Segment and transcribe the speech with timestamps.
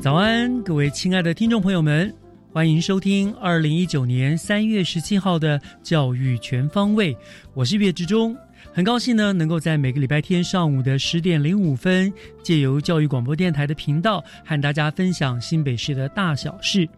[0.00, 2.10] 早安，各位亲爱的听众朋友们，
[2.54, 7.14] 欢迎收听二零一九年三月十七号的《教育全方位》，
[7.52, 8.34] 我是岳志忠。
[8.72, 12.10] 很高兴呢，能够在每个礼拜天上午的十点零五分，
[12.42, 16.88] 借由教育广播电台的频道，和大家分享新北市的大小事。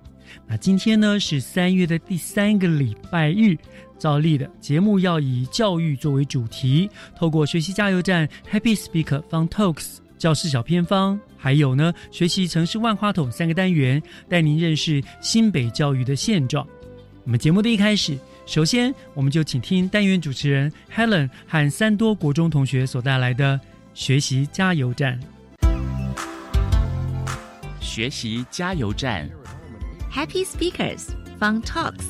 [0.47, 3.57] 那今天呢是三月的第三个礼拜日，
[3.99, 16.65] 照例的节目要以教育作为主题，透过学习加油站 Happy Speaker Fun Talks 教室小偏方，还有呢学习城市万花筒三个单元，带您认识新北教育的现状。
[17.25, 18.17] 我们节目的一开始。
[18.47, 23.61] 首先，我们就请听单元主持人 Helen 和三多国中同学所带来的
[23.95, 25.19] 学习加油站。
[27.81, 29.29] 学习加油站
[30.09, 31.07] ，Happy Speakers
[31.41, 32.07] Fun Talks。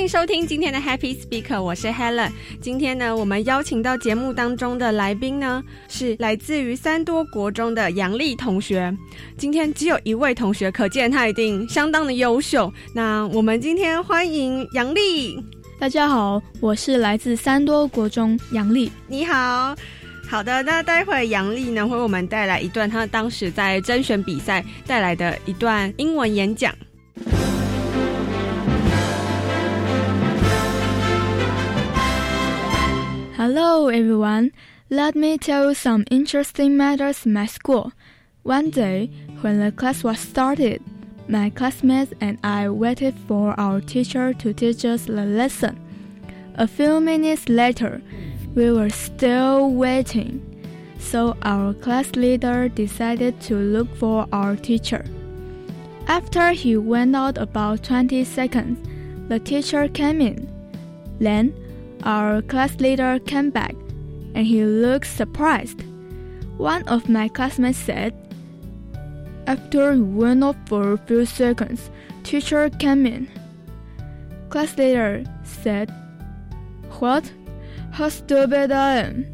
[0.00, 2.30] 欢迎收听今天的 Happy Speaker，我是 Helen。
[2.58, 8.96] 今天呢，我们邀请到节目当中的来宾呢，是来自于三多国中的杨丽同学。
[9.36, 12.72] 今天只有一位同学，可见他一定相当的优秀。
[12.94, 15.38] 那我们今天欢迎杨丽。
[15.78, 18.90] 大家好，我是来自三多国中杨丽。
[19.06, 19.76] 你好，
[20.26, 20.62] 好的。
[20.62, 26.74] 那待会杨丽呢，会为我们带来一段她当时在甄选比赛带来的一段英文演讲。
[33.42, 34.52] Hello, everyone.
[34.90, 37.90] Let me tell you some interesting matters in my school.
[38.42, 40.82] One day, when the class was started,
[41.26, 45.80] my classmates and I waited for our teacher to teach us the lesson.
[46.56, 48.02] A few minutes later,
[48.54, 50.44] we were still waiting,
[50.98, 55.06] so our class leader decided to look for our teacher.
[56.08, 58.86] After he went out about 20 seconds,
[59.30, 60.46] the teacher came in.
[61.18, 61.54] Then,
[62.02, 63.74] our class leader came back
[64.34, 65.82] and he looked surprised.
[66.56, 68.14] One of my classmates said,
[69.46, 71.90] After he went off for a few seconds,
[72.22, 73.28] teacher came in.
[74.50, 75.90] Class leader said,
[76.98, 77.30] What?
[77.92, 79.26] How stupid I am.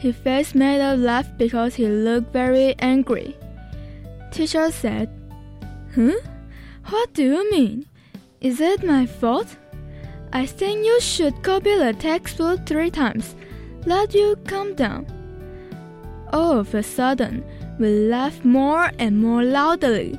[0.00, 3.36] His face made us laugh because he looked very angry.
[4.30, 5.08] Teacher said,
[5.94, 6.18] Huh?
[6.88, 7.86] What do you mean?
[8.40, 9.56] Is it my fault?
[10.34, 13.36] I think you should copy the textbook three times.
[13.86, 15.06] Let you calm down.
[16.32, 17.44] All of a sudden,
[17.78, 20.18] we laughed more and more loudly.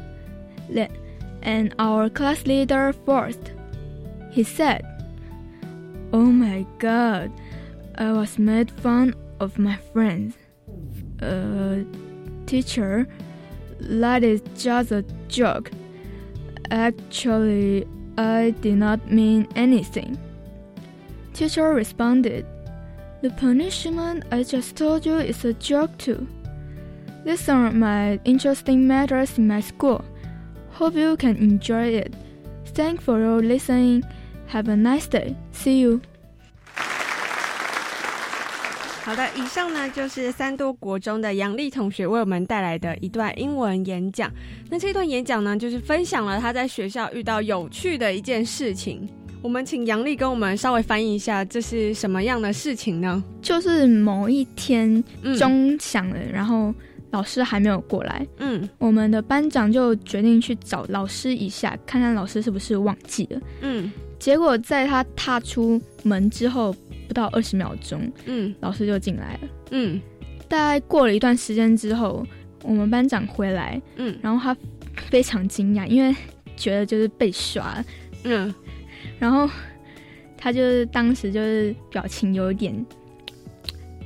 [0.70, 0.98] Then,
[1.42, 3.52] and our class leader first.
[4.32, 4.86] He said,
[6.14, 7.30] Oh my god,
[7.96, 10.38] I was made fun of my friends.
[11.22, 11.80] Uh,
[12.46, 13.06] teacher,
[13.82, 15.72] that is just a joke.
[16.72, 17.86] Actually,
[18.18, 20.18] I did not mean anything.
[21.34, 22.46] Teacher responded,
[23.22, 26.28] The punishment I just told you is a joke too.
[27.26, 30.06] These are my interesting matters in my school.
[30.72, 32.14] Hope you can enjoy it.
[32.68, 34.04] Thanks for your listening.
[34.48, 35.36] Have a nice day.
[35.52, 36.02] See you.
[39.06, 44.32] 好的，以上呢就是三多国中的杨丽同学为我们带来的一段英文演讲。
[44.68, 49.08] 那这段演讲呢，就是分享了他在学校遇到有趣的一件事情。
[49.44, 53.24] 我们请杨丽跟我们稍微翻译一下，这是什么样的事情呢？
[53.44, 55.04] 就是某一天
[55.38, 56.74] 钟响了，然后
[57.12, 63.40] 老师还没有过来，嗯，我们的班长就决定去找老师一下，看看老师是不是忘记了。
[63.62, 66.76] 嗯，结果在他踏出门之后
[67.08, 69.40] 不到二十秒钟，嗯老师就进来了。
[69.72, 70.02] 嗯
[70.48, 72.26] 大概过了一段时间之后，
[72.64, 74.56] 我们班长回来，嗯然后他
[75.10, 76.16] 非常惊讶，因为
[76.56, 77.84] 觉得就是被耍，
[78.24, 78.54] 嗯，
[79.20, 79.50] 然后
[80.38, 82.86] 他就是当时就是表情有点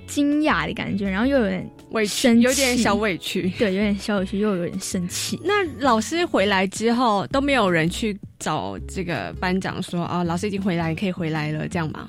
[0.07, 3.50] 惊讶的感觉，然后又有点委屈，有点小委屈。
[3.57, 5.40] 对，有点小委屈，又有点生气。
[5.46, 12.07] 那老师回来之后都没有人去找这个班长说啊，老师已经回来，可以回来了，这样吗？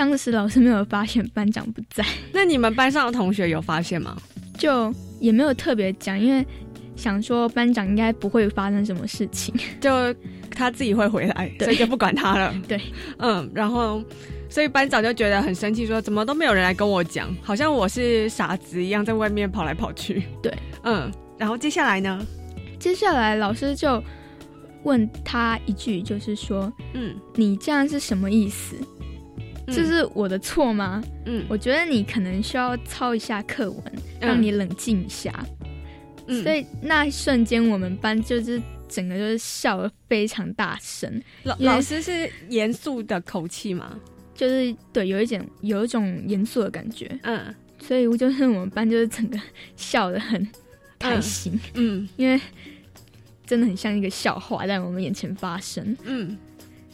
[0.00, 2.02] 当时老师没有发现班长不在，
[2.32, 4.16] 那你们班上的同学有发现吗？
[4.56, 6.42] 就也没有特别讲，因为
[6.96, 9.54] 想说班长应该不会发生什么事情。
[9.78, 9.90] 就
[10.52, 12.54] 他自己会回来，所以就不管他了。
[12.66, 12.80] 对，
[13.18, 14.02] 嗯，然后
[14.48, 20.22] 所以班长就觉得很生气，说怎么都没有人来跟我讲，好像我是傻子一样，在外面跑来跑去。
[20.42, 20.50] 对，
[20.84, 22.26] 嗯，然后接下来呢？
[22.78, 24.02] 接下来老师就
[24.84, 28.76] 问他一句，就是说嗯，你这样是什么意思？
[29.70, 29.74] 嗯。
[29.74, 31.02] 这是我的错吗？
[31.24, 31.44] 嗯。
[31.48, 33.82] 我觉得你可能需要抄一下课文，
[34.20, 34.28] 嗯。
[34.28, 35.32] 让你冷静一下。
[36.26, 36.42] 嗯。
[36.42, 43.98] 所以那一瞬间，我们班就是整个就是笑得非常大声，老老师是严肃的口气吗？
[44.34, 47.54] 就是对有一点有一种严肃的感觉，嗯。
[47.78, 49.38] 所以我就是我们班就是整个
[49.76, 50.48] 笑得很
[50.98, 52.08] 开心，嗯。
[52.16, 52.40] 因为
[53.46, 55.96] 真的很像一个笑话在我们眼前发生。
[56.04, 56.36] 嗯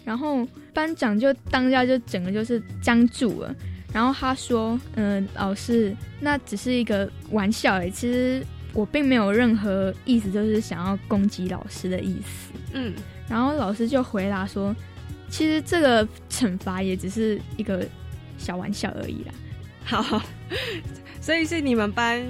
[0.06, 3.52] 然后班长就当下就整个就是僵住了，
[3.92, 12.52] 然后他说：“嗯、老师，那只是一个玩笑而已，其实我并没有任何意思，就是想要攻击老师的意思。
[12.72, 12.94] 嗯”
[13.28, 14.72] 然后老师就回答说
[15.28, 17.84] ：“其实这个惩罚也只是一个
[18.38, 19.34] 小玩笑而已啦。
[19.84, 20.22] 好，
[21.20, 22.24] 所以是你们班，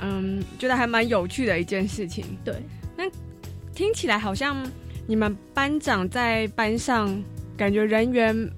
[0.00, 2.24] 嗯，觉得还蛮有趣的一件事情。
[2.42, 2.54] 对，
[2.96, 3.04] 那
[3.74, 4.56] 听起来好像
[5.10, 7.20] 你们班长在班上
[7.56, 8.48] 感觉人缘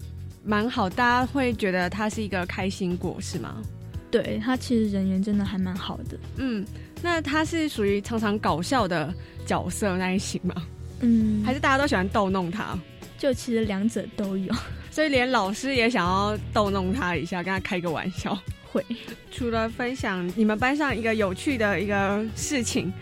[0.44, 3.62] 蛮好，大家会觉得他是一个开心果，是吗？
[4.10, 6.18] 对他其实人缘真的还蛮好的。
[6.36, 6.62] 嗯，
[7.00, 9.10] 那他是属于常常搞笑的
[9.46, 10.54] 角色那一型吗？
[11.00, 12.78] 嗯，还是大家都喜欢逗弄他？
[13.16, 14.54] 就其实两者都有，
[14.92, 18.38] 所以连老师也想要逗弄他一下，跟他开个玩笑。
[18.70, 18.84] 会
[19.30, 22.92] 除了分享你们班上一个有趣的一个事情，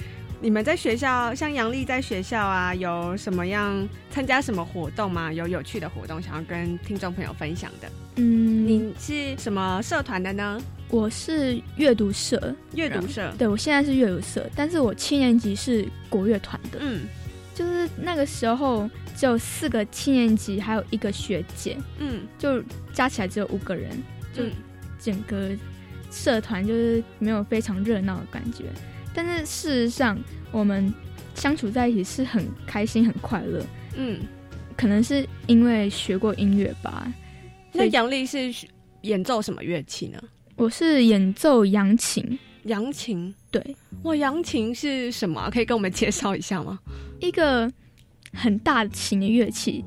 [0.42, 5.30] 你们在学校，像杨丽在学校啊，有什么样参加什么活动吗？
[5.30, 7.88] 有有趣的活动想要跟听众朋友分享的？
[8.16, 10.58] 嗯，你是什么社团的呢？
[10.88, 13.30] 我是阅读社，阅读社。
[13.36, 17.02] 对我现在是阅读社，但是我七年级是国乐团的，嗯
[17.54, 22.62] 就是那个时候只有四个七年级，还有一个学姐，嗯就
[22.94, 23.90] 加起来只有五个人，
[24.32, 24.52] 就嗯
[24.98, 25.50] 整个
[26.10, 28.64] 社团就是没有非常热闹的感觉。
[29.14, 30.18] 但是事实上，
[30.50, 30.92] 我们
[31.34, 33.64] 相处在一起是很开心、很快乐。
[33.96, 34.20] 嗯。
[34.76, 37.12] 可能是因为学过音乐吧。
[37.70, 38.50] 那杨丽是
[39.02, 40.18] 演奏什么乐器呢？
[40.56, 43.34] 我是演奏扬琴，扬琴。
[43.50, 46.78] 对，哇，扬琴是什么啊、可以跟我们介绍一下吗？
[47.20, 47.70] 一个
[48.32, 49.84] 很大型的乐器，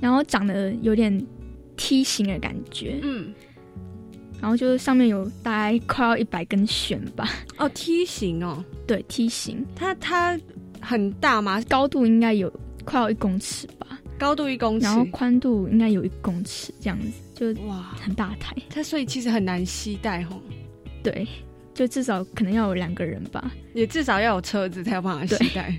[0.00, 1.24] 然后长得有点
[1.76, 3.32] 梯形的感觉，嗯，
[4.44, 7.26] 然后就是上面有大概快要一百根弦吧。
[7.56, 10.38] 哦，梯形哦，对，梯形，它它
[10.82, 11.62] 很大吗？
[11.66, 12.52] 高度应该有
[12.84, 18.54] 快要一公尺吧，高度一公尺然，后宽度应该有一公尺这样子，就哇，很大台。
[18.68, 20.38] 它所以其实很难携带吼，
[21.02, 21.26] 对，
[21.72, 25.74] 就至少可能要有两个人吧，也至少要有车子才有办法携带。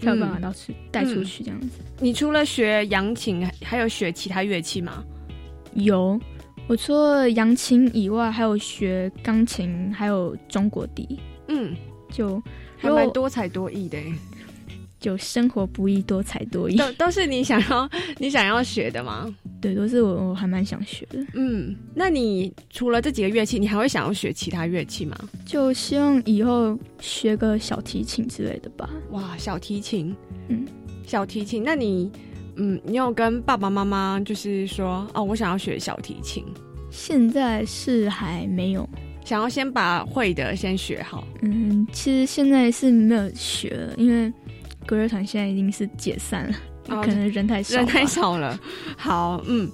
[0.00, 1.78] 才有办法嗯到出带出去这样子。
[2.00, 5.04] 你除了学扬琴，还还有学其他乐器吗？
[5.74, 6.18] 有，
[6.68, 11.74] 我除了扬琴以外，还有学钢琴，还有中国笛，嗯，
[12.10, 12.42] 就
[12.78, 13.98] 还蛮多才多艺的，
[14.98, 16.76] 就生活不易，多才多艺。
[16.76, 17.88] 都都是你想要
[18.18, 19.34] 你想要学的吗？
[19.60, 25.16] 对，都是我我还蛮想学的，嗯，那你除了这几个乐器，你还会想要学其他乐器吗？
[25.44, 28.88] 就希望以后学个小提琴之类的吧。
[29.10, 30.14] 哇，小提琴，
[30.48, 30.66] 嗯，
[31.06, 32.10] 小提琴，那你，
[32.56, 36.44] 嗯，你有跟爸爸妈妈就是说，哦，我想要学小提琴，
[36.90, 38.88] 现在是还没有，
[39.24, 41.26] 想要先把会的先学好。
[41.42, 44.32] 嗯，其实现在是没有学了，因为
[44.88, 46.54] 国乐团现在已经是解散了，
[46.88, 48.58] 哦可能人太少吧，人太少了。
[48.96, 49.70] 好，嗯，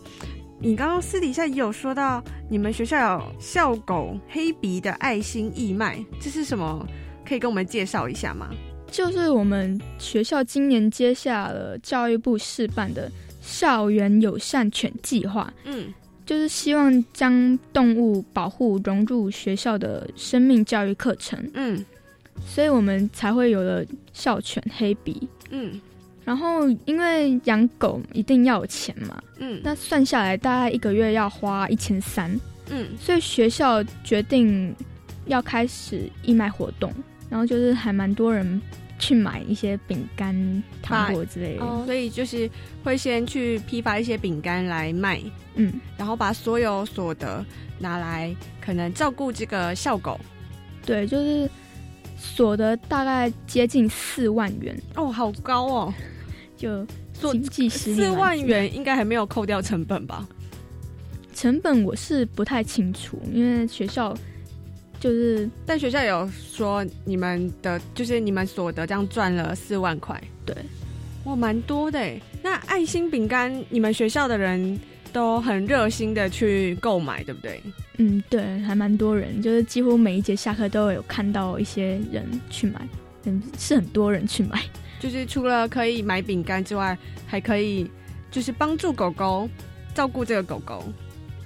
[0.61, 6.87] 你刚刚私底下也有说到，你们学校有校狗黑鼻的爱心义卖，这是什么？
[7.27, 8.49] 可以跟我们介绍一下吗？
[8.91, 15.93] 就是我们学校今年接下了教育部试办的校园友善犬计划，嗯。
[16.27, 21.85] 就是希望将动物保护融入学校的生命教育课程，嗯。
[22.47, 25.27] 所以我们才会有了校犬黑鼻。
[25.51, 25.81] 嗯。
[26.25, 29.59] 然后因为养狗一定要有钱嘛，嗯。
[29.65, 34.75] 那算下来大概一个月要花一千三，嗯，所以学校决定
[35.25, 36.93] 要开始义卖活动，
[37.29, 38.61] 然后就是还蛮多人
[38.99, 41.65] 去买一些饼干、糖果之类的。
[41.65, 42.51] 哦，所以就是
[42.83, 45.21] 会先去批发一些饼干来卖，
[45.55, 47.45] 嗯，然后把所有所得
[47.79, 50.19] 拿来可能照顾这个校狗。
[50.85, 51.49] 对，就是
[52.17, 55.95] 所得大概接近四万元，哦，好高哦，
[56.57, 60.27] 就所经济实力四万元应该还没有扣掉成本吧？
[61.35, 64.13] 成本我是不太清楚，因为学校
[65.01, 70.55] 就是但学校有说你们的，就是你们所得这样赚了四万块，对，
[71.25, 72.21] 哇，蛮多的诶。
[72.43, 74.79] 那爱心饼干，你们学校的人
[75.13, 77.63] 都很热心的去购买，对不对？
[77.99, 82.89] 嗯，对，还蛮多人，就是几乎每一节下课都有看到一些人去买，
[83.25, 84.63] 嗯，是很多人去买。
[85.01, 87.89] 就是除了可以买饼干之外，还可以
[88.31, 89.49] 就是帮助狗狗
[89.95, 90.85] 照顾这个狗狗。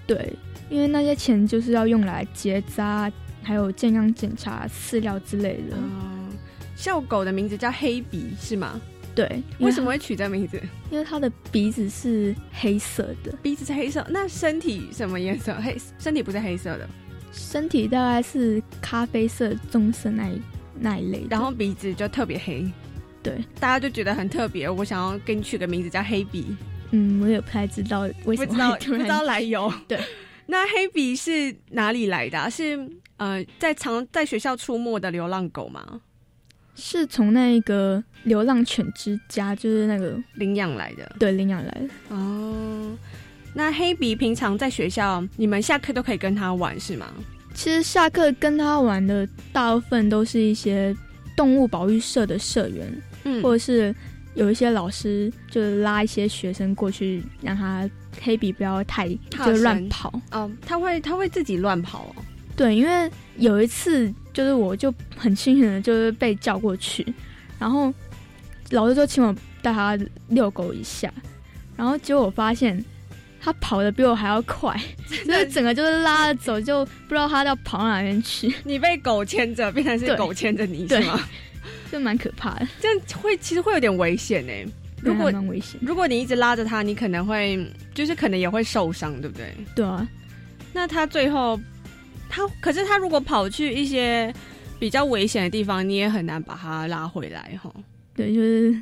[0.07, 0.33] 对，
[0.69, 3.11] 因为那些钱就是要用来结扎，
[3.43, 5.77] 还有健康检查、饲料之类的。
[5.77, 6.31] 嗯，
[6.77, 8.81] 校狗的名字叫黑鼻是吗？
[9.15, 9.89] 对，为什么？
[9.89, 10.59] 会取这名字？
[10.91, 15.55] 因为它的鼻子是黑色的，鼻子是黑色，那身体什么颜色？
[15.61, 16.89] 黑身体不是黑色的，
[17.31, 20.41] 身体大概是咖啡色、棕色那一
[20.81, 21.27] 那一类的。
[21.29, 22.65] 然后鼻子就特别黑，
[23.23, 24.71] 对，大家就觉得很特别。
[24.71, 26.47] 我想要给你取个名字叫黑鼻，
[26.93, 29.71] 嗯，我也不太知道为什不知道不知道来由。
[29.87, 30.01] 对，
[30.53, 32.79] 那黑比是哪里来的啊、是
[33.17, 36.03] 呃，在常在学校出没的流浪狗吗？
[36.75, 42.15] 是从那个流浪犬之家，就是那个领养来的对领养来的。
[42.15, 42.95] 哦。
[43.55, 47.11] 那黑比平常在学校，你们下课都可以跟它玩是吗？
[47.55, 50.95] 其实下课跟他玩的大部分都是一些
[51.35, 53.95] 动物保育社的社员，嗯或者是
[54.35, 57.89] 有一些老师就是拉一些学生过去，让他
[58.21, 60.13] 黑笔不要太踏就乱跑。
[60.31, 62.23] 哦，他会他会自己乱跑哦。
[62.57, 67.07] 对，因为有一次就是我就很幸运的，就是被叫过去，
[67.59, 67.93] 然后
[68.71, 69.99] 老师就请我带他
[70.29, 71.13] 遛狗一下，
[71.77, 72.83] 然后结果我发现
[73.41, 81.21] 他跑的比我还要快，就是整个就是拉着走，就不知道他要跑到哪边去，你被狗牵着，变成是狗牵着你是对吗？
[81.93, 82.67] 就蛮可怕的。
[82.81, 84.53] 这样会其实会有点危险呢。
[85.03, 89.53] 如果蛮危险，如果你一直拉着他，你可能会就是可能也会受伤，对不对？
[89.75, 90.09] 对啊，
[90.73, 91.61] 那他最后，
[92.29, 94.33] 他可是他如果跑去一些
[94.79, 97.71] 比较危险的地方，你也很难把他拉回来哈。
[98.15, 98.75] 对，就是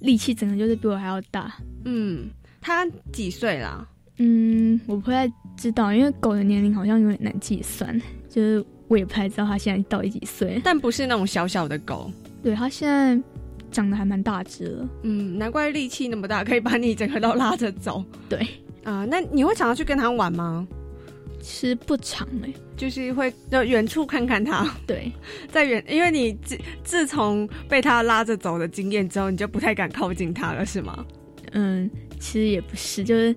[0.00, 1.54] 力气整个就是比我还要大。
[1.84, 2.28] 嗯，
[2.62, 3.86] 他几岁啦？
[4.16, 8.00] 嗯，我不太知道，因为狗的年龄好像有点难计算，
[8.30, 10.58] 就是我也不太知道它现在到底几岁。
[10.64, 12.10] 但不是那种小小的狗。
[12.42, 13.20] 对，他现在
[13.70, 14.88] 长得还蛮大只了。
[15.02, 18.04] 嗯，难怪力气那么大，可以把你整个都拉着走。
[18.28, 18.38] 对，
[18.84, 20.66] 啊、那你会常常去跟他玩吗？
[21.40, 25.10] 其实不长哎、就是会就远处看看他，对，
[25.50, 31.06] 在远，因为你自自从被他拉着走的经验之后，你就不太敢靠近他了，是吗？
[31.52, 33.34] 嗯，其实也不是，就是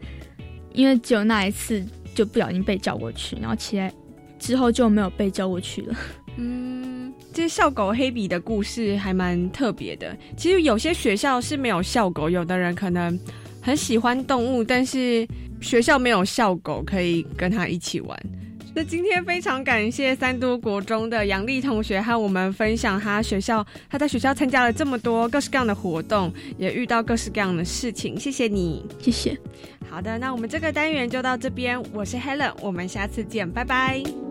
[0.73, 1.81] 因为只有那一次
[2.13, 3.93] 就不小心被叫过去，然后起来
[4.39, 5.95] 之后就没有被叫过去了。
[6.37, 7.00] 嗯，
[7.33, 10.15] 这校狗黑比的故事还蛮特别的。
[10.35, 13.17] 其实有些学校是没有校狗，有的人可能
[13.61, 15.27] 很喜欢动物，但是
[15.61, 18.19] 学校没有校狗可以跟他一起玩。
[18.73, 28.17] 那今天非常感谢三都国中的杨丽同学和我们分享他学校他在学校参加了这么多各式各样的活动，也遇到各式各样的事情。
[28.17, 28.85] 谢谢你。
[28.97, 29.37] 谢谢。
[29.89, 31.81] 好的，那我们这个单元就到这边。
[31.91, 34.30] 我是 Helen，我们下次见，拜拜。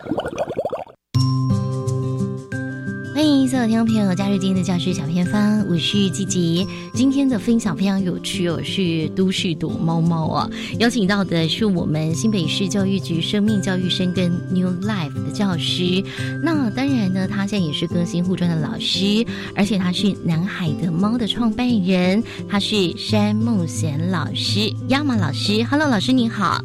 [3.21, 6.67] 欢迎所有听众朋友加入今天的教师小偏方，我是季吉。
[6.95, 10.49] 今天的分享非常有趣哦，是都市躲猫猫啊，
[10.79, 16.03] 邀请到的是我们新北市教育局生命教育生跟 New Life 的教师。
[16.41, 19.23] 那当然呢，他现在也是更新护专的老师，
[19.55, 25.63] 而且他是南海的猫的创办人，他是山梦贤老师，亚马老师。
[25.65, 26.59] Hello，老师您好。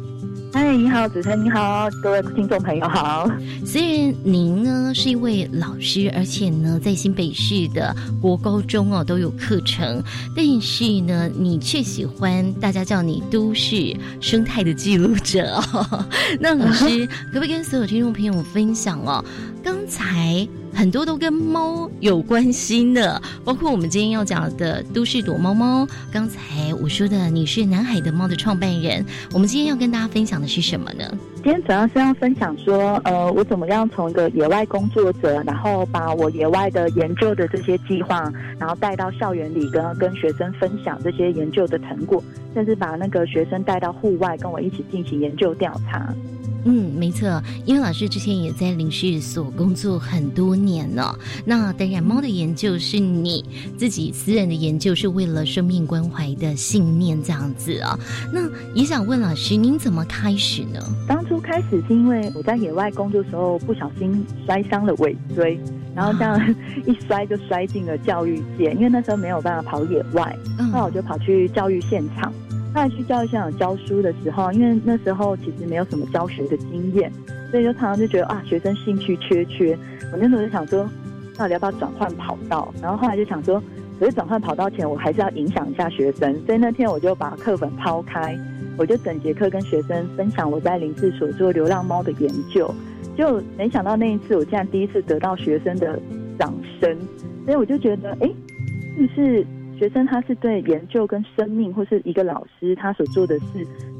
[0.59, 3.29] 嗨，你好，主持人你好，各位听众朋友好。
[3.63, 10.01] 虽然您呢是一位老师，而且呢在新北市的国高中哦都有课程，
[10.35, 16.03] 但是呢你却喜欢大家叫你都市生态的记录者哦。
[16.41, 19.23] 那老师 可不可以跟所有听众朋友分享哦？
[19.63, 20.47] 刚才。
[20.77, 25.87] 很多都跟猫有关系的，包括我们今天要讲的都市躲猫猫。
[26.13, 29.03] 刚才我说的你是南海的猫的创办人，
[29.33, 31.03] 我们今天要跟大家分享的是什么呢？
[31.37, 46.13] 今天主要是要分享说，呃，我怎么样从一个野外工作者，然后把我野外的研究的这些计划，然后带到校园里，跟跟学生分享这些研究的成果，甚至把那个学生带到户外，跟我一起进行研究调查。
[46.69, 51.17] 嗯，没错，因为老师之前也在领事所工作很多年了。
[51.45, 53.45] 那当然，猫的研究是你
[53.77, 57.97] 自己私人的研究，是为了生命关怀的信念这样子啊。
[58.33, 58.41] 那
[58.73, 60.79] 也想问老师，您怎么开始呢？
[61.07, 65.57] 当初开始是因为我在野外工作时候不小心摔伤了尾椎，
[65.95, 66.55] 然后这样
[66.85, 72.33] 一摔就摔进了教育界，因为那时候没有办法跑野外，那我就跑去教育现场。
[72.77, 77.11] 在去教育现场教书的时候，因为那时候其实没有什么教学的经验，
[77.49, 79.77] 所以就常常就觉得啊，学生兴趣缺缺。
[80.11, 80.87] 我那时候就想说，
[81.37, 82.73] 到底要不要转换跑道？
[82.81, 83.61] 然后后来就想说，
[83.99, 86.33] 可是转换跑道前，我还是要影响一下学生。
[86.45, 88.37] 所以那天我就把课本抛开，
[88.77, 92.73] 我就整节课跟学生分享我在林志所做流浪猫的研究。
[93.17, 95.99] 就没想到那一次，我竟然第一次得到学生的
[96.37, 96.95] 掌声。
[97.43, 98.29] 所以我就觉得，哎，
[98.95, 99.45] 是不是？
[99.77, 103.45] 学生他是对研究跟生命，或是一个老师他所做的事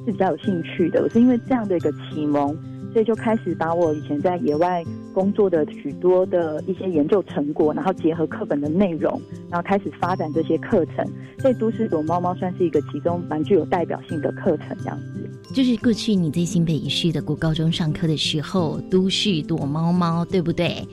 [0.05, 1.03] 是比较有兴趣的。
[1.03, 2.55] 我是因为这样的一个启蒙，
[2.91, 11.05] 所以就开始把我以前在野外工作的许多的一些研究成果，然后结合课本的内容，然后开始发展这些课程。
[11.39, 15.29] 所以都市躲猫猫算是一个其中蛮具有代表性的课程，这样子。
[15.53, 20.85] 就是过去你在新北一市的国高中上课的时候，都市躲猫猫，对不对？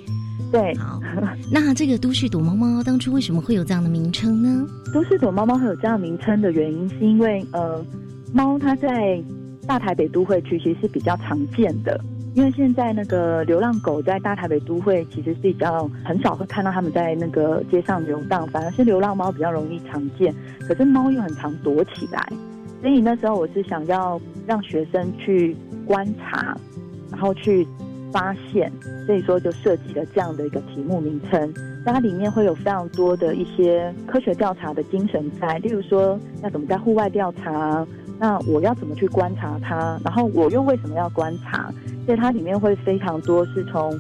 [0.54, 1.00] 对，好。
[1.50, 4.66] 那这个都市躲猫猫当初为什么会有这样的名称呢？
[4.92, 7.84] 都市躲猫猫会有这样名称的原因，是因为呃，
[8.32, 9.20] 猫它在
[9.66, 12.00] 大台北都会区其实是比较常见的。
[12.34, 20.34] 因为现在那个流浪狗在大台北都会其实是比较很少会看到它们在那个街上游荡，反而是流浪猫比较容易常见。
[20.60, 22.32] 可是猫又很常躲起来，
[22.80, 26.56] 所以那时候我是想要让学生去观察，
[27.10, 27.66] 然后去。
[28.14, 28.70] 发现，
[29.06, 31.52] 所以说就设计了这样的一个题目名称。
[31.84, 37.84] 那它里面会有非常多的一些科学调查的精神在，例如说要怎么在户外调查，
[38.20, 41.74] 那我要怎么去观察它，然后我又为什么要观察？
[42.06, 43.92] 所以它里面会非常多是从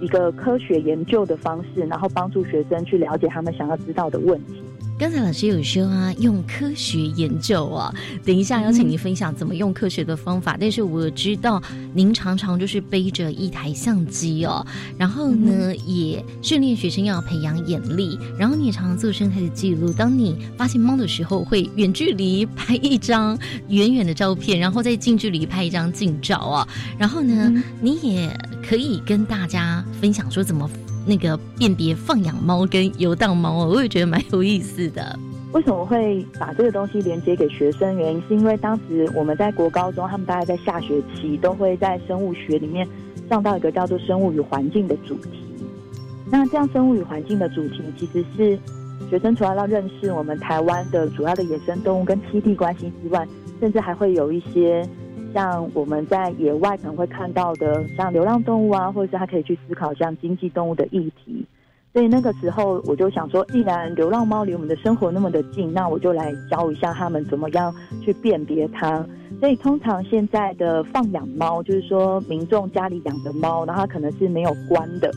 [0.00, 4.62] 一个科学研究的方式，然后帮助学生去了解他们想要知道的问题。
[4.98, 10.56] 刚才老师有说啊，用科学研究啊，等一下邀请您分享怎么用科学的方法。
[10.60, 11.62] 但是我知道
[11.94, 14.66] 您常常就是背着一台相机哦，
[14.98, 19.92] 然后呢也训练学生要培养眼力，然后你也常常做生态的记录。
[19.92, 26.68] 当你发现猫的时候，会远距离拍一张远远的照片，然后再近距离拍一张近照啊。
[26.98, 28.36] 然后呢，你也
[28.68, 30.68] 可以跟大家分享说怎么。
[31.08, 35.18] 那个辨别放养猫跟游荡猫我也觉得蛮有意思的。
[35.52, 37.96] 为什么会把这个东西连接给学生？
[37.96, 42.86] 原因是因为当时我们在国高中，他们大概在下学期都会在生物学里面
[43.30, 45.30] 上到一个叫做“生物与环境”的主题。
[46.30, 48.58] 那这样“生物与环境”的主题，其实是
[49.08, 53.26] 学生除了要认识我们台湾的主要的野生动物跟栖地关系之外，
[53.58, 54.86] 甚至还会有一些。
[55.32, 61.44] 像我们在野外可能会看到的，像流浪动物啊，或者是他可以去思考像经济动物的议题。
[61.92, 69.04] 所以那个时候我就想说，既然流浪猫离我们的生活那么的近，那我就来教一下他们怎么样去辨别它。
[69.40, 75.10] 所以通常现在的放养猫，就是说民众家里养的猫，然后它可能是没有关的，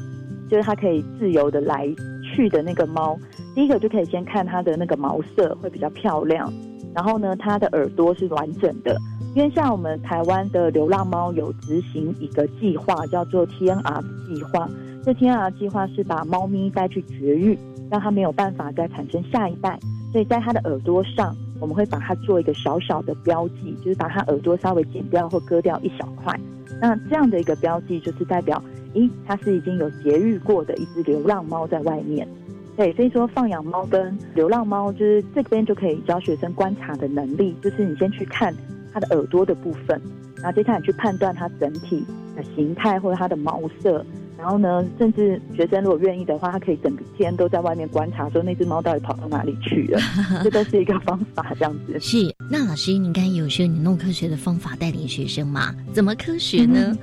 [0.49, 1.87] 就是它可以自由的来
[2.23, 3.17] 去的那个猫。
[3.53, 6.51] 第一个就可以先看它的那个毛色会比较漂亮，
[6.95, 8.97] 然后呢，它的耳朵是完整的。
[9.33, 14.69] 因为像我们台湾的流浪猫有执行一个计划，叫做 TNR 计划。
[15.05, 17.57] 这 TNR 计划是把猫咪带去绝育，
[17.89, 19.79] 让它没有办法再产生下一代。
[20.11, 26.37] 所以在它的耳朵上，我们会把它做一个小小的标记，就是把它耳朵稍微剪掉或割掉一小块。
[26.81, 28.61] 那这样的一个标记，就是代表，
[28.93, 32.27] 咦，它是已经有绝育过的一只流浪猫在外面。
[32.75, 38.53] 对，所以说放养猫跟流浪猫，就是这边就可以教学生观察的能力，就是你先去看。
[38.93, 39.99] 它的耳朵的部分，
[40.37, 44.05] 然后接下来去判断它整体的形态或者它的毛色，
[44.37, 49.99] 然后呢，甚至学生如果愿意的话，他可以整天都在外面观察，说那只猫到底跑到哪里去了，
[50.43, 51.99] 这都是一个方法，这样子。
[51.99, 55.75] 是，那老师，你刚才有说你弄科学的方法带领学生嘛？
[55.93, 56.97] 怎么科学呢？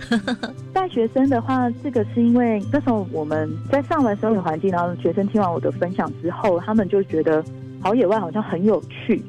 [0.73, 7.45] 带学生的话，这个是因为那时候我们在上完生理环境，然后学生听完我的分享之后，他们就觉得
[7.81, 9.23] 跑野外好像很有趣。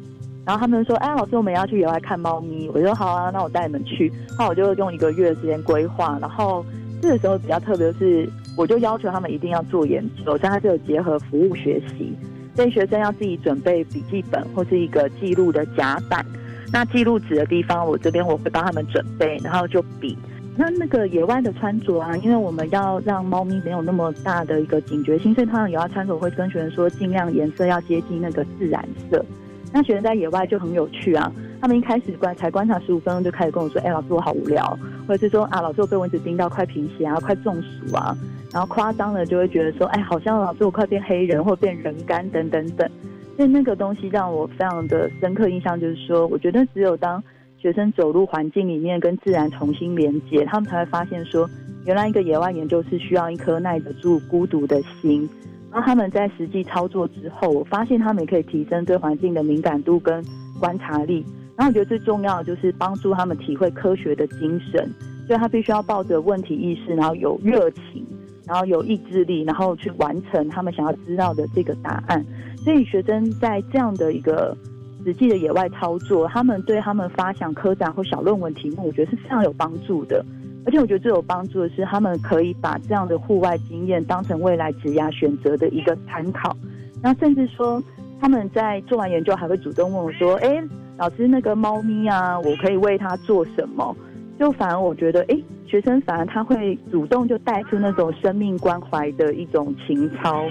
[0.49, 6.17] 然后他们说：“哎，老师，我们要去野外看猫咪。”我说：“好啊，那我带你们去。”那我就用一个月的时间规划。
[6.19, 6.65] 然后
[6.99, 12.17] 这个时候比较特别的是，我就要求他们一定要做研究，但它就有结合服务学习，
[12.55, 16.25] 所以学生要自己准备笔记本或是一个记录的夹板。
[16.73, 20.17] 那记录纸的地方，我这边我会帮他们准备，然后就笔。
[20.57, 29.23] 那那个野外的穿着啊，因为我们要让猫咪没有那么大的一个警觉性，所以他们野外穿着会跟学生说，尽量颜色要接近那个自然色。
[29.71, 31.31] 那学生在野外就很有趣啊！
[31.61, 34.77] 他们一开始观才观察十五分钟就开始跟我说：“哎，老师我好无聊。”
[35.07, 38.17] 或者是说：“啊，老师我被蚊子叮到快贫血啊，快中暑啊。”
[38.51, 42.89] 然后夸张的就会觉得说：“哎，好像老师我快变黑人或变人干等等等。”
[43.37, 47.23] 所以那个东西让我非常的深刻印象，就是说，我觉得只有当
[47.57, 51.47] 学生走入环境里面跟自然重新连接，他们才会发现说，
[51.85, 55.29] 原来一个野外研究是需要一颗耐得住孤独的心。
[55.71, 60.23] 然后他们在实际操作之后，我发现他们也可以提升对环境的敏感度跟
[60.59, 61.25] 观察力。
[61.55, 64.89] 然后我觉得最重要的就是帮助他们体会科学的精神，
[65.27, 68.05] 所以他必须要抱着问题意识，然后有热情，
[68.45, 72.25] 然后有意志力，然后去完成他们想要知道的这个答案。
[72.57, 74.57] 所以学生在这样的一个
[75.03, 80.25] 实际的野外操作，他们对他们发想科展或小论文题目，我觉得是非常有帮助的。
[80.65, 86.55] 而且我觉得最有帮助的是，他们可以把这样的户外经验当成未来职涯选择的一个参考。
[87.01, 87.81] 那甚至说，
[88.19, 90.61] 他们在做完研究还会主动问我说：“哎，
[90.97, 93.95] 老师，那个猫咪啊，我可以为它做什么？”
[94.37, 100.45] 就反而我觉得，哎，学生反而他会主动就带出那种生命关怀的一种情操。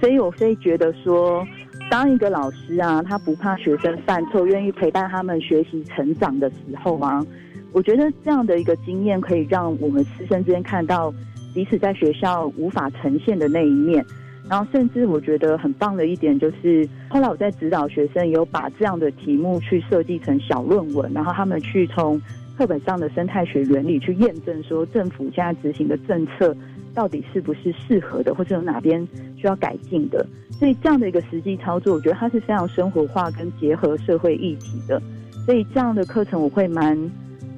[0.00, 1.46] 所以我会觉得说，
[1.90, 7.24] 当一个老师啊，他不怕学生犯错，愿意陪伴他们学习成长的时候啊。
[7.72, 11.12] 我觉得这样的一个经验可以让我们师生之间看到
[11.54, 14.04] 彼此在学校无法呈现的那一面，
[14.48, 22.20] 然后甚至我觉得很棒的一点就是，后来我在指导学生有把这样的题目去设计成小论文，然后他们去从
[22.58, 26.54] 课本上的生态学原理去验证说政府现在执行的政策
[26.94, 29.06] 到底是不是适合的，或者有哪边
[29.36, 30.26] 需要改进的。
[30.50, 35.00] 所以这样的一个实际操作，我觉得它是非常生活化跟结合社会议题的。
[35.46, 36.96] 所以这样的课程我会蛮。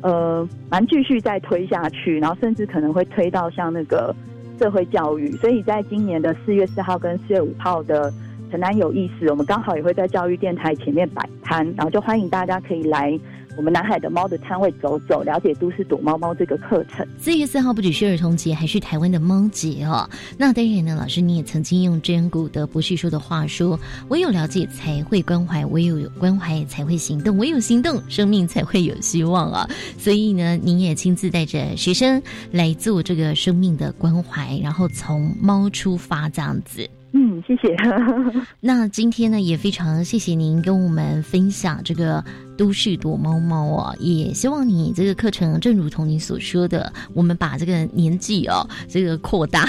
[0.05, 4.15] 呃，蛮继续再推下去，然后甚至可能会推到像那个
[4.59, 8.13] 社会教育，所以在今年的四月四号跟四月五号的
[8.51, 13.19] 城南有意思，我们刚好也会在教育电台前面摆摊，然后就欢迎大家可以来。
[13.57, 17.07] 我们南海的猫的摊位走走，了解都市躲猫猫这个课程。
[17.19, 20.09] 四月四号不只是儿童节，还是台湾的猫节哦。
[20.37, 36.89] 那当然呢，老师你也曾经用真古的博士说的话说：“唯有了解才会关怀，唯有关怀才会行动，唯有行动，生命才会有希望啊。”所以呢，您也亲自带着学生来做这个生命的关怀，然后从猫出发这样子。
[37.17, 37.77] 嗯，谢谢。
[38.61, 42.23] 那今天呢，也非常谢谢您跟我们分享这个
[42.57, 43.97] 都市躲猫猫哦。
[44.01, 49.69] 也希望你这个课程，正如同你所说的，我们把这个年纪哦，这个扩大，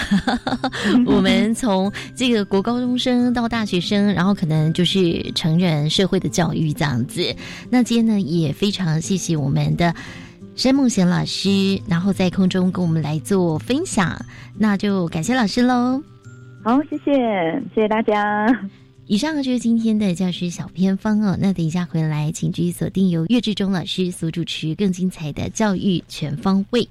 [1.06, 7.24] 我们从这个国高中生到大学生，然后可能就是成人社会的教育这样子。
[7.70, 9.94] 那今天呢，也非常谢谢我们的
[10.56, 14.20] 山梦贤老师，然后在空中跟我们来做分享。
[14.58, 16.02] 那就感谢老师喽。
[16.66, 17.14] 好，谢谢，
[17.76, 18.48] 谢谢大家。
[19.06, 21.38] 以上就是今天的教师小偏方哦。
[21.40, 26.90] 那等一下回来，请继续锁定由岳志忠老师所主持更精彩的教育全方位。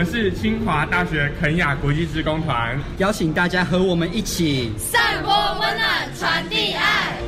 [0.00, 7.18] 们是清华大学肯雅国际职工团，邀请大家和我们一起散播温暖，传递爱。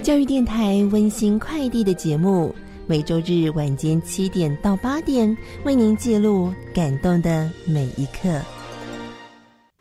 [0.00, 2.54] 教育电台温馨快递的节目，
[2.86, 8.40] 每周日晚间七点到八点，为您记录感动的每一刻。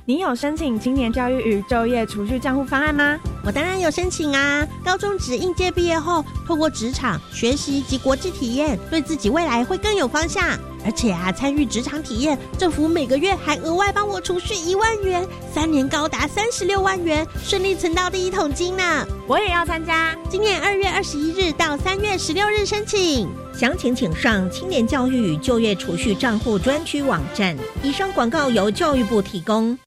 [0.04, 3.20] 你有申请青年教育与就业储蓄账户方案吗？
[3.46, 4.68] 我当然有申请啊！
[4.84, 10.58] 高中职应届毕业后，透过职场学习及国际体验，对自己未来会更有方向。
[10.84, 19.06] 而且啊，参与职场体验，政府每个月还额外帮我储蓄一万元，三年高达三十六万元，顺利存到第一桶金呢！
[19.28, 27.56] 我也要参加，今年二月二十一日到三月十六日申请，详情请上青年教育与就业储蓄账户专区网站。
[27.84, 29.78] 以上广告由教育部提供。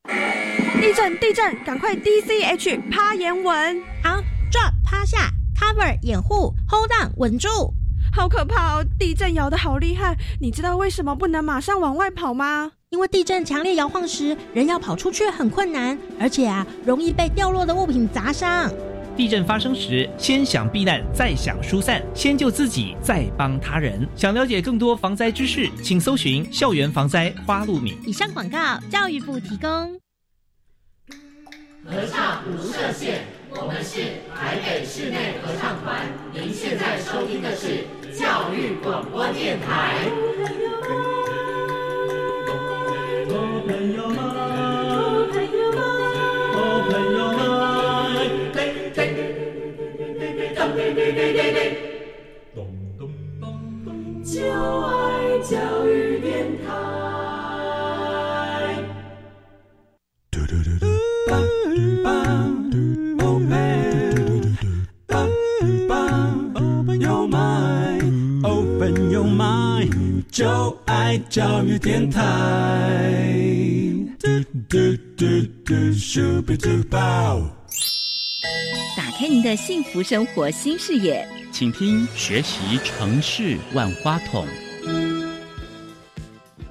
[0.81, 1.19] 地震！
[1.19, 1.65] 地震！
[1.65, 7.49] 赶快 D C H 趴岩稳，好，drop 趴下，cover 掩护，hold on 稳住。
[8.15, 8.87] 好可怕哦！
[8.97, 12.71] 地震摇的好厉害，你知道为什么不能马上往外跑吗？
[12.91, 18.73] 因为地震强烈摇晃时，人要跑出去很困难，而且啊，容易被掉落的物品砸伤。
[19.17, 24.09] 地震发生时，先想避难，再想疏散，先救自己，再帮他人。
[24.15, 27.99] 想了解更多防灾知识，请搜寻校园防灾花露米。
[28.07, 29.99] 以上广告，教育部提供。
[31.87, 34.01] 合唱无设限，我们是
[34.35, 36.07] 台北室内合唱团。
[36.33, 37.85] 您现在收听的是
[38.19, 40.11] 教育广播电台。
[54.25, 56.14] 就爱教育
[70.35, 72.21] 就爱教育电台。
[78.97, 84.45] 打开您的幸福生活新视野，请听学习城市万花筒。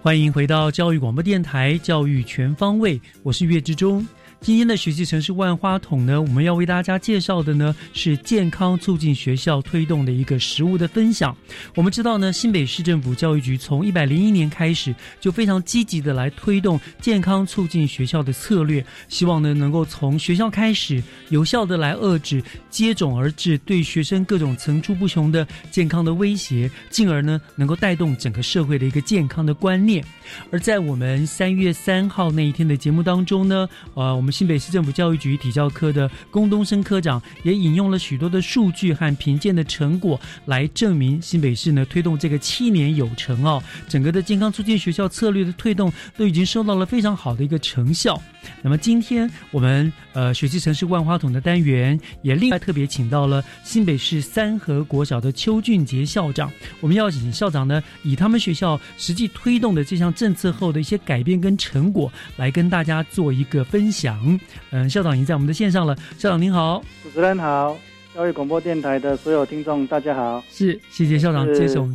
[0.01, 4.05] 欢迎回到教育广播电台，教育全方位，我是岳志忠。
[4.43, 11.33] 今天的学习城市万花筒呢，我们要为大家介绍的呢是健康促进学校推动的一个实物的分享。
[11.75, 30.03] 我们知道呢，新北市政府教育局从一百零一年开始就非常积极的来推动健康促进学校的策略，希望呢能够从学校开始，有效的来遏制接踵而至对学生各种层出不穷的健康的威胁，进而呢能够带动整个社会的一个健康的观念。
[30.51, 48.19] 而在我们三月三号那一天的节目当中呢，呃，我们新北市政府教育局体教科的龚东升科长也引用了许多的数据和评鉴的成果，来证明新北市呢推动这个七年有成哦，整个的健康促进学校策略的推动都已经收到了非常好的一个成效。
[48.61, 64.39] 那么今天我们呃学习城市万花筒的单元也另外特别请到了新北市三和国小的邱俊杰校长，我们要请校长呢以他们学校实际推动的这项政策后的一些改变跟成果来跟大家做一个分享。
[64.71, 67.77] 嗯，校长已经在我们的线上了，校长您好，主持人好，
[68.13, 71.87] 教育广播电台的所有听众大家好，是谢谢校长接受。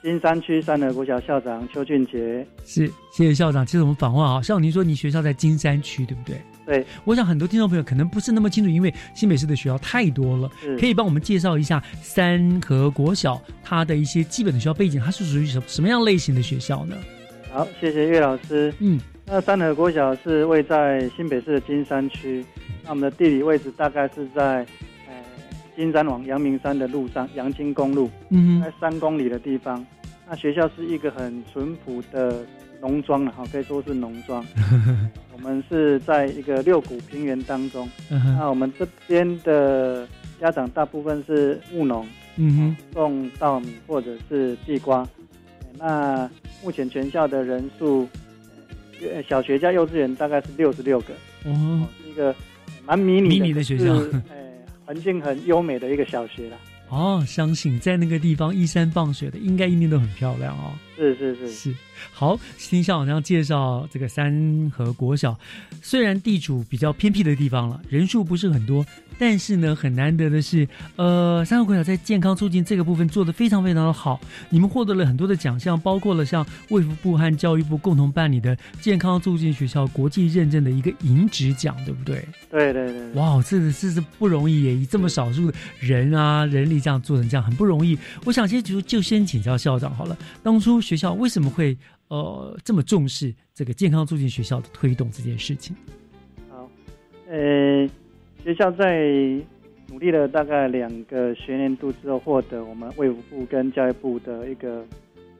[0.00, 4.40] 金山区三和国小校长邱俊杰是，谢谢校长接受我们访问啊。
[4.40, 6.40] 校长，您说你学校在金山区，对不对？
[6.64, 16.96] 对，我想很多听众朋友可能不是那么清楚，因为新北市的学校太多了，可以帮我们介绍一下三和国小它的一些基本的学校背景，它是属于什什么样类型的学校呢？
[17.50, 18.72] 好，谢谢岳老师。
[18.78, 22.44] 嗯，那三和国小是位在新北市的金山区，
[22.84, 24.64] 那我们的地理位置大概是在。
[25.78, 29.86] 金山往阳明山的路上，阳金公路，嗯，在三公里的地方。
[30.28, 32.44] 那学校是一个很淳朴的
[32.80, 34.44] 农庄了，哈，可以说是农庄。
[35.32, 37.88] 我们是在一个六股平原当中。
[38.10, 40.04] 那我们这边的
[40.40, 45.06] 家长大部分是务农，嗯种稻米或者是地瓜。
[45.78, 46.28] 那
[46.64, 48.08] 目前全校的人数，
[49.28, 51.14] 小学加幼稚园大概是六十六个。
[51.44, 52.34] 哦，是一个
[52.84, 53.94] 蛮迷你迷你的学校。
[54.88, 56.56] 环境很优美的一个小学了。
[56.88, 60.72] 哦，相信在那个地方依山傍水的，应该一定都很漂亮哦。
[60.98, 61.74] 是是是是。
[62.12, 65.38] 好，听校长介绍这个三河国小，
[65.80, 68.84] 虽然地处比较偏僻的地方了，人数不是很多。
[69.20, 74.20] 但是呢，很难得的是，呃，三个国小在健康促进这个部分做得非常非常的好。
[74.48, 82.24] 你们获得了很多的奖项，包括了像卫福部和教育部共同办理的健康促进学校国际认证的一个银质奖，对不对？
[82.48, 83.10] 对对对。
[83.14, 84.74] 哇，这个这是不容易耶！
[84.76, 87.98] 以这么少数的人啊，人力这样做成这样，很不容易。
[88.24, 91.76] 我想先就就先请教校长好了，当初学校为什么会
[92.08, 95.76] 呃这么重视这个健康促进学校的推动这件事情？
[96.48, 96.70] 好，
[97.28, 97.88] 呃。
[98.44, 99.02] 学校在
[99.88, 104.86] 努力了大概两个学年度之后，获得我们卫福部跟教育部的一个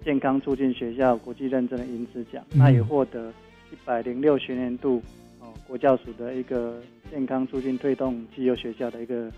[0.05, 3.31] 健康促进学校国际认证的银质奖，那也获得
[3.73, 5.01] 一百零六学年度
[5.39, 9.31] 哦国教署的一个健康促进推动绩优学校的一个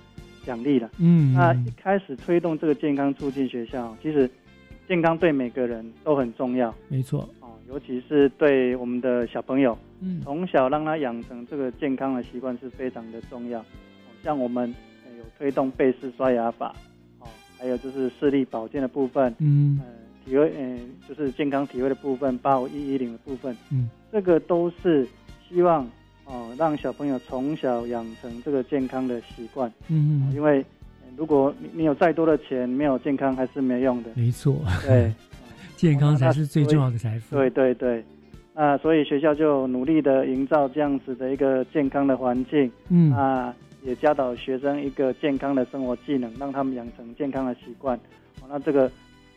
[0.44, 0.90] 奖励了。
[0.98, 4.28] 嗯，那一开始推动这个健康促进学校，其实
[4.90, 6.74] 健康对每个人都很重要。
[6.88, 7.20] 没错。
[7.38, 13.64] 哦尤其是对我们的小朋友，嗯，从小让他养成这个健康的习惯是非常的重要。
[14.24, 14.74] 像我们
[15.16, 16.74] 有推动背式刷牙法，
[17.20, 19.86] 哦，还有就是视力保健的部分，嗯，呃，
[20.24, 25.06] 体位，嗯，就是健康体位的部分，八五一一零的部分，嗯，这个都是
[25.48, 25.88] 希望
[26.24, 30.66] 哦，让小朋友从小养成这个健康的习惯，嗯嗯，因为
[31.20, 34.08] 如果你你有再多的钱，没有健康还是没用的。
[34.14, 34.56] 没错，
[34.86, 35.12] 对。
[35.76, 37.36] 健康才是最重要的财富。
[37.36, 38.02] 对对对，
[38.54, 47.98] 那所以学校就努力的营造这样子的一个健康的环境，嗯啊，也教导学生一个健康的生活技能，让他们养成健康的习惯。
[48.48, 48.90] 那这个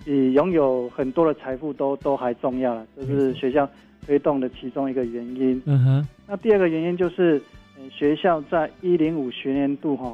[0.05, 3.69] 比拥有很多的财富都都还重要了，这是学校
[4.05, 5.61] 推动的其中一个原因。
[5.65, 6.07] 嗯哼。
[6.27, 7.41] 那第二个原因就是，
[7.89, 10.13] 学校在一零五学年度哈，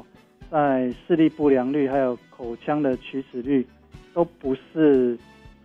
[0.50, 3.66] 在视力不良率还有口腔的龋齿率
[4.12, 5.18] 都不是。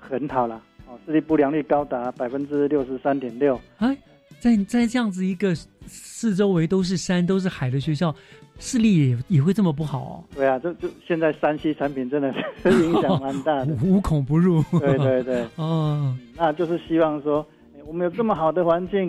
[0.07, 3.59] 很好了，哦，视力不良率高达百分之六十三点六。
[3.77, 3.97] 哎，
[4.39, 5.55] 在在这样子一个
[5.87, 8.13] 四周围都是山、都是海的学校，
[8.59, 10.23] 视力也也会这么不好哦？
[10.35, 14.63] 对啊，就就现在山西产品真的是 影响蛮大的， 无孔不入。
[14.79, 17.43] 对对对， 哦，那就是希望说，
[17.87, 19.05] 我们有这么好的环境，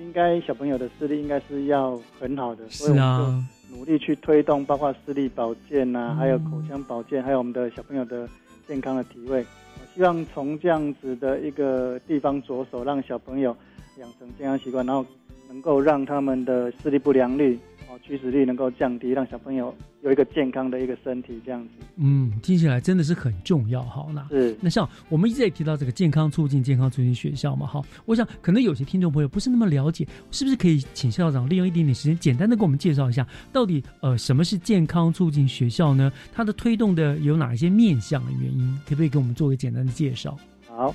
[0.00, 3.40] 应该小朋友的视力应该是要很好的，是啊，
[3.72, 8.28] 努力去推动，包括视力保健呐，还有口腔保健，还有我们的小朋友的
[8.68, 9.40] 健康的体位。
[9.80, 13.56] 我希望从这样子的一个地方着手，让小朋友
[13.98, 15.04] 养成健康习惯，然后
[15.48, 17.58] 能够让他们的视力不良率、
[17.92, 21.84] 哦龋齿率能够降低，让小朋友有一个健康的一个身体，这样子。
[21.96, 23.82] 嗯，听起来真的是很重要。
[23.82, 36.10] 好，那是那像我们一直在提到这个健康促进、健康促进学校嘛，哈，我想可能有些听众朋友不是那么了解，是不是可以请校长利用一点点时间，简单的给我们介绍一下，到底呃什么是健康促进学校呢？
[36.32, 40.34] 它的推动的有哪一些面向的原因，可不可以给我们做个简单的介绍？
[40.66, 40.94] 好，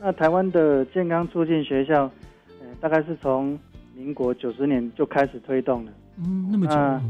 [0.00, 2.10] 那台湾的健康促进学校，
[2.60, 3.56] 呃，大概是从
[3.94, 5.92] 民国九十年就开始推动了。
[6.18, 7.06] 嗯，那么久。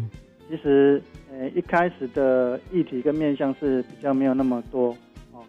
[0.49, 4.97] 其实，呃，一开始的议题跟面向是比较没有那么多
[5.33, 5.43] 哦，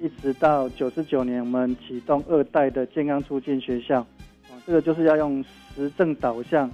[0.00, 4.00] 一直到九十九年，我们启动二代的健康促进学校，
[4.48, 5.44] 哦，这个就是要用
[5.74, 6.70] 实证导向，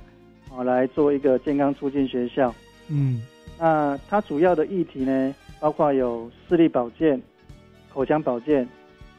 [0.50, 2.54] 哦，来做一个健康促进学校。
[2.88, 3.20] 嗯，
[3.58, 7.20] 那它主要的议题呢，包括有视力保健、
[7.92, 8.68] 口腔保健、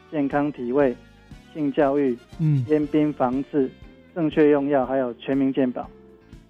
[0.09, 0.95] 健康体位、
[1.53, 3.69] 性教育、嗯，烟槟防治、
[4.15, 5.89] 正确用药，还有全民健保。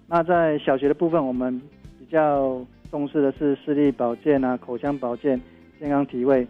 [0.08, 1.60] 那在小学的部分，我们
[1.98, 5.40] 比较重视的是视力保健啊、口腔保健、
[5.80, 6.46] 健康体位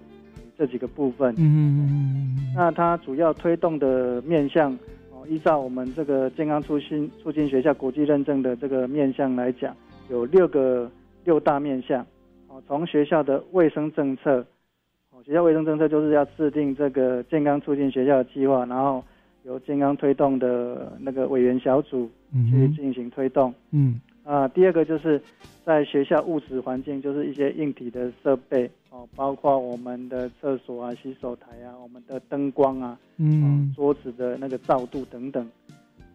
[0.59, 1.35] 这几个部分。
[1.38, 2.53] 嗯嗯嗯。
[2.55, 4.73] 那它主要推动的面向
[5.11, 9.75] 哦，依照我们这个健康促进促进学校国际认证的这个面向来讲，
[10.11, 10.90] 有六个
[11.25, 12.05] 六大面向。
[12.49, 14.45] 哦，从学校的卫生政策，
[15.11, 19.03] 哦，学校卫生政策就是要制定这个健康促进学校的计划，然后
[19.46, 22.11] 由健康推动的那个委员小组
[22.50, 23.54] 去进行推动。
[23.70, 24.00] 嗯。
[24.24, 25.22] 啊，第二个就是
[25.64, 35.48] 在学校物质环境，就是一些硬体的设备哦，包括我们的厕所啊、洗手台啊、我们的灯光啊、嗯，桌子的那个照度等等，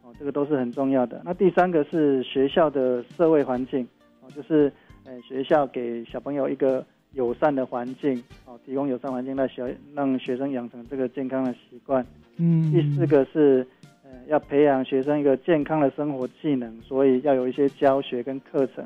[0.03, 1.21] 哦，这个都是很重要的。
[1.23, 3.87] 那第三个是学校的社会环境
[4.19, 4.69] 哦，就是
[5.05, 12.05] 呃学校给小朋友一个友善的环境哦，提供友善环境，让小让学生养成这个健康的习惯。
[12.37, 13.65] 嗯，第四个是。
[14.27, 18.85] 要培养学生一个健康的生活技能，所以要有一些教学跟课程。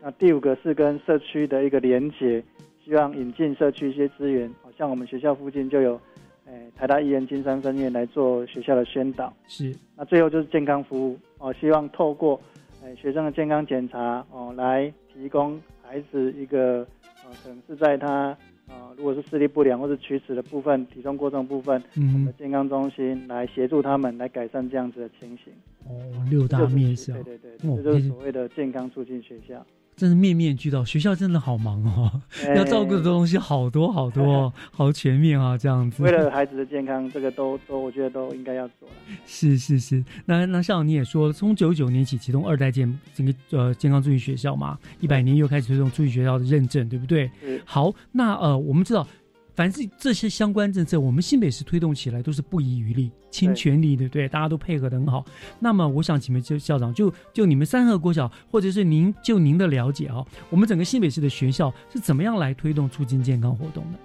[0.00, 2.42] 那第五个是跟社区的一个连结，
[2.82, 6.00] 希望引进社区一些资源，好像我们学校附近就有，
[6.46, 9.32] 诶台大医院金山分院来做学校的宣导。
[9.48, 9.74] 是。
[9.96, 12.40] 那最后就是健康服务哦，希望透过
[12.82, 17.03] 诶学生的健康检查哦，来提供孩子一个，呃
[17.42, 25.52] 可能是在他啊，如果是视力不良或是龋齿的部分、体重过重部分，我们的健康中心来协助他们来改善这样子的情形。
[25.86, 25.92] 哦，
[26.30, 29.64] 六大面向，对对对，这就是所谓的健康促进学校。
[29.96, 32.20] 真是面面俱到，学校真的好忙哦，
[32.56, 36.02] 要照顾的东西好多好多， 好全面啊，这样子。
[36.02, 38.88] 为了孩子的健康，这个都都我觉得都应该要做。
[39.26, 47.30] 是是是，那那像你也说，从九九年起启动二代健整个呃健康助理学校嘛，一百年又开始推动助理学校的认证，对不对？
[47.64, 49.06] 好，那呃我们知道。
[49.54, 55.24] 凡是这些相关政策，我们新北市推动起来都是不遗余力、倾全力对不，对，大家都配合的很好。
[55.60, 63.98] 那么，我想请问就校长，就就你们三河国小，或者是您就您的了解啊，我们整个新北市的学校是怎么样来推动促进健康活动的？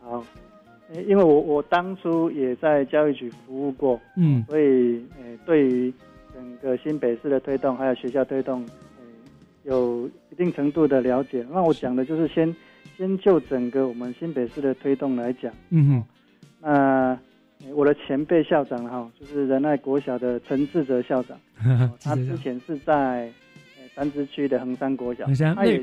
[0.00, 0.24] 好，
[1.08, 5.92] 因为我我当初也在教育局服务过，嗯，所以呃，对于
[6.32, 8.64] 整个新北市的推动，还有学校推动，
[8.96, 9.04] 呃，
[9.64, 11.44] 有一定程度的了解。
[11.50, 12.54] 那我讲的就是先。
[12.98, 16.04] 先就整个我们新北市的推动来讲，嗯哼，
[16.60, 17.18] 那
[17.72, 21.38] 我的前辈校长哈，就是仁爱国小的陈志哲校长，
[22.02, 23.32] 他之前是在
[23.94, 25.24] 三支区的衡山国小，
[25.54, 25.80] 他也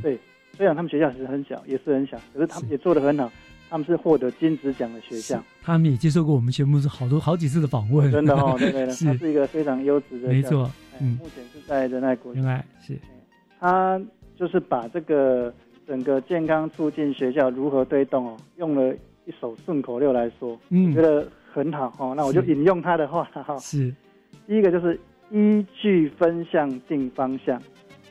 [0.00, 0.16] 对，
[0.56, 3.28] 虽然他们学校是很小，也是很小，可是他们也做的很好，
[3.68, 10.70] 他们是获得金质奖的学校，他们也接受过我们节目是好多好几次的访问，真的 哈，对对对，他是一个非常优质的，没错，
[11.00, 12.96] 嗯，目前是在仁爱国，仁爱是，
[13.58, 14.00] 他
[14.36, 15.52] 就是把这个。
[15.88, 18.36] 整个健康促进学校如何推动哦？
[18.58, 22.12] 用了一首顺口溜来说，嗯，觉得很好哦。
[22.14, 23.56] 那我就引用他的话哈。
[23.56, 23.90] 是，
[24.46, 27.56] 第一个就是依据分项定方向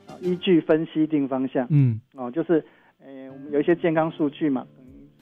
[0.08, 1.68] 啊，依据分析定方向。
[1.70, 2.54] 嗯，哦，就是，
[3.00, 4.66] 呃，我们有一些健康数据嘛，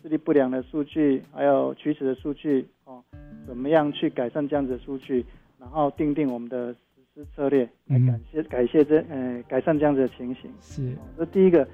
[0.01, 3.03] 视力不良的数据，还有龋齿的数据哦，
[3.45, 5.25] 怎么样去改善这样子的数据，
[5.59, 10.49] 然后定定我们的实施策略来感谢感谢这呃改善这样子的情形。
[10.61, 11.67] 是，这第一个。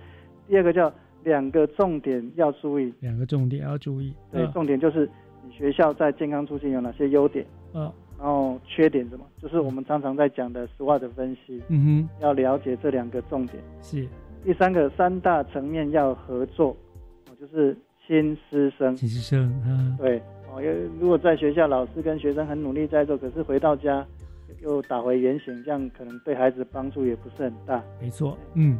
[0.47, 0.91] 第二个叫
[1.23, 4.13] 两个重点要注意，两个重点要注意。
[4.31, 5.09] 对，重点就是
[5.45, 11.61] 你学校在健康促进有哪些优点，嗯，然后缺点什么，就是我们常常在讲的实话的分析。
[11.69, 13.61] 嗯哼，要了解这两个重点。
[13.81, 14.07] 是。
[14.43, 16.75] 第三个三大层面要合作，
[17.29, 17.77] 哦，就是
[18.07, 18.95] 亲师生。
[18.95, 20.17] 亲师生，嗯，对，
[20.51, 24.03] 哦，因为如果在学校老师跟学生很努力在做，可是回到家
[24.63, 27.83] 又打回原形，这样可能对孩子帮助也不是很大。
[28.01, 28.79] 没错，嗯。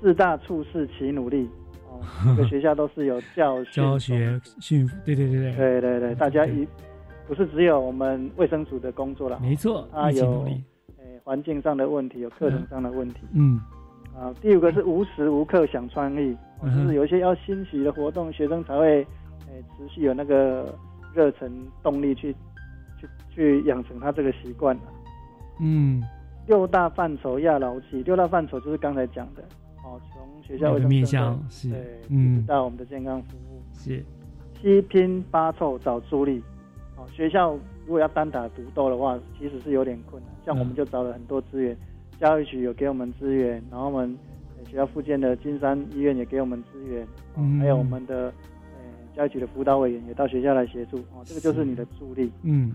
[0.00, 1.48] 四大处事齐努力
[1.88, 6.66] 哦，每个学校都是有教 教学训，对对对对，对对对，大家一
[7.28, 10.44] 不是只有我们卫生组的工作了，没错，啊有
[10.98, 13.60] 诶环境上的问题，有课程上的问题，嗯，
[14.16, 19.06] 啊第五个是无时无刻想创意，就是有一些要新奇的活动，学生才会
[19.48, 20.74] 诶持续有那个
[21.14, 21.50] 热忱
[21.82, 22.34] 动力去
[22.98, 24.76] 去去养成他这个习惯
[25.60, 26.02] 嗯，
[26.46, 29.42] 六大范畴要牢记，六大范畴就是刚才讲的。
[29.90, 34.04] 哦，从学校的面向是，对，嗯，到我们的健康服务是，
[34.54, 36.40] 七拼八凑找助力。
[36.96, 37.54] 哦，学校
[37.86, 40.32] 如果要单打独斗的话，其实是有点困难。
[40.46, 41.76] 像我们就找了很多资源，
[42.20, 44.16] 教育局有给我们资源，然后我们
[44.64, 47.04] 学校附近的金山医院也给我们资源，
[47.36, 50.98] 嗯，还有我们的呃教育局的辅导委员也到学校来协助。
[51.12, 52.30] 哦，这个就是你的助力。
[52.42, 52.72] 嗯，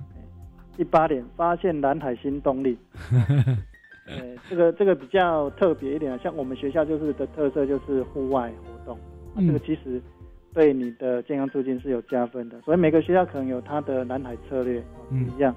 [0.75, 2.77] 第八点，发现蓝海新动力。
[4.17, 8.99] 对，这个这个比较特别一点像我们学校就是的特色就是户外活动，
[9.47, 9.99] 这个其实
[10.53, 12.61] 对你的健康促进是有加分的。
[12.61, 15.53] 所以每个学校可能有它的蓝海策略不一样。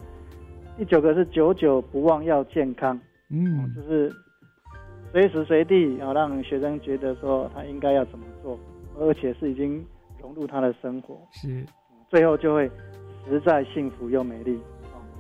[0.78, 2.98] 第九个是久久不忘要健康，
[3.30, 4.10] 嗯，就是
[5.12, 8.58] 随时随地要让学生觉得说他应该要怎么做，
[8.98, 9.84] 而且是已经
[10.22, 11.64] 融入他的生活，是，
[12.08, 12.70] 最后就会
[13.28, 14.58] 实在幸福又美丽。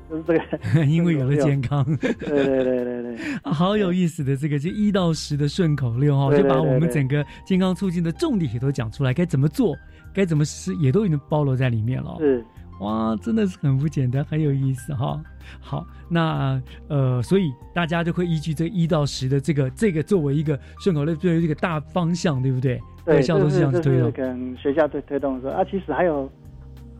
[0.08, 3.16] 就是这个， 因为有了健康，对对对对对，
[3.52, 9.76] 好有意思的这个就一到十的顺口溜哈，就把我们整个健康促进的重点也都讲出来，该怎么做，
[10.14, 12.16] 该怎么实也都已经包罗在里面了。
[12.18, 12.44] 是，
[12.80, 15.20] 哇，真的是很不简单，很有意思哈。
[15.60, 22.80] 好，那呃，所以大家就会依据这一到十的这个这个作为一个顺口溜作为一个大方向，对不对？
[23.04, 26.30] 对，校都是这样推动，跟学校推推动说啊，其实还有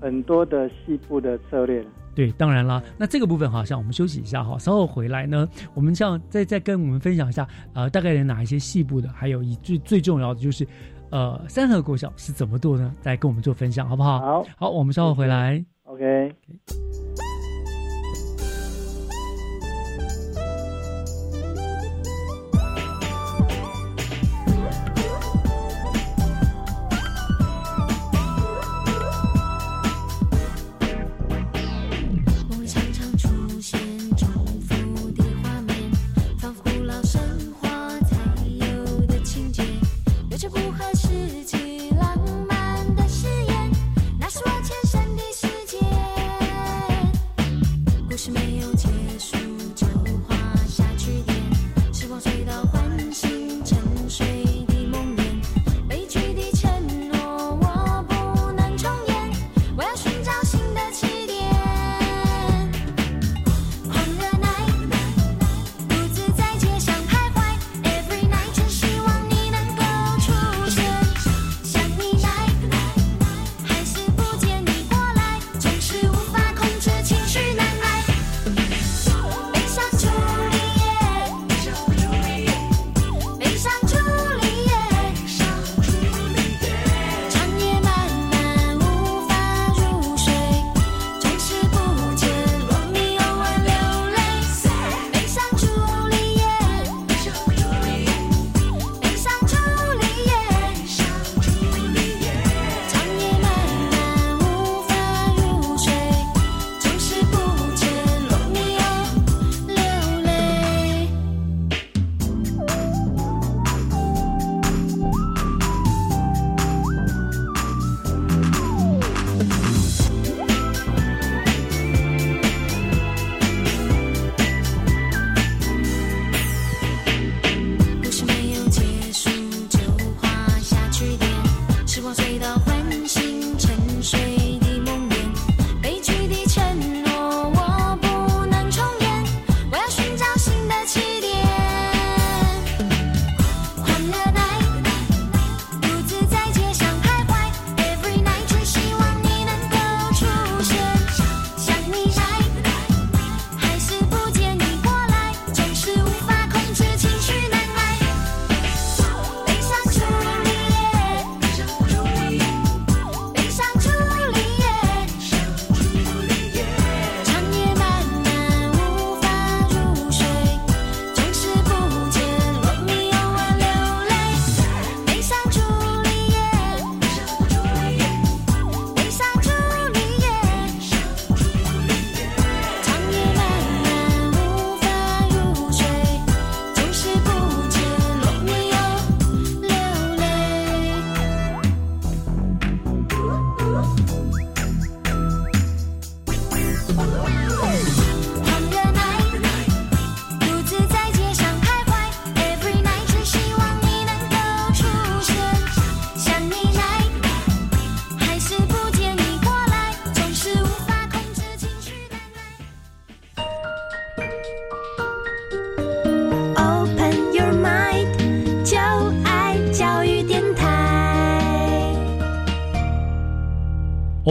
[0.01, 1.85] 很多的细部的策略。
[2.19, 2.83] 对，当然啦。
[2.97, 10.67] 那这个部分好像我们休息一下哈，稍后回来呢，我们像再再跟我们分享一下，呃，大概有哪一些细部的，还有以最最重要的就是，
[11.11, 12.93] 呃，三和国小是怎么做呢？
[13.01, 14.19] 再跟我们做分享，好不好？
[14.19, 15.65] 好，好，我们稍后回来。
[15.85, 16.35] OK。
[16.67, 17.28] 不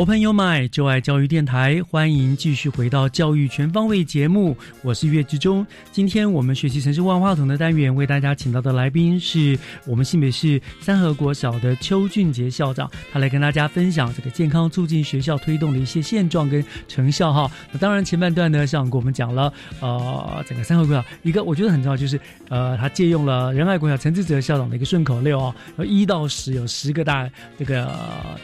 [0.07, 5.67] Open Your Mind，就爱教育电台，欢迎继续回到教育全方位节目，我是岳志忠。
[5.91, 17.51] 今天我们学习城市万花筒的单元，为大家请到的来宾是我们新北市三河国小的邱俊杰校长，他来跟大家分享这个健康促进学校推动的一些现状跟成效哈。
[17.73, 19.51] 那当然前半段呢，校长给我们讲了，
[19.81, 25.53] 呃，整个三河国小一个我觉得很重要，就是呃，他借用了仁爱国小陈志哲校长的一个顺口溜啊，
[25.85, 27.29] 一到十有十个大
[27.59, 27.93] 这个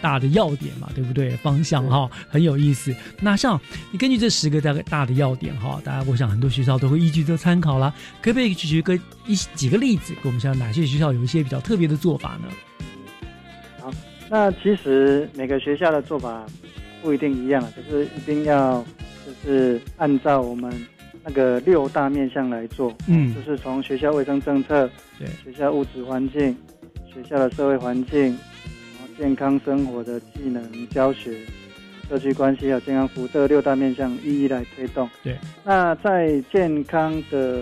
[0.01, 1.37] 大的要点嘛，对不对？
[1.53, 2.93] 方向哈很有意思。
[3.21, 3.59] 那像
[3.91, 7.93] 你根据这十个大概大的要点哈，大家我想很多学校都会依据这参考啦。
[8.21, 12.47] 可不可以举个一几个例子，给我们像哪些学校有一些比较特别的做法呢？
[13.79, 13.91] 好，
[14.29, 16.43] 那其实每个学校的做法
[17.03, 18.83] 不一定一样，可是一定要
[19.23, 20.73] 就是按照我们
[21.23, 22.91] 那个六大面向来做。
[23.07, 24.89] 嗯，就是从学校卫生政策、
[25.19, 26.57] 对学校物质环境、
[27.05, 28.35] 学校的社会环境。
[29.23, 31.37] 健康生活的技能教学、
[32.09, 35.09] 社区关系还有健康服务这六大面向一一来推动。
[35.23, 37.61] 对，那在健康的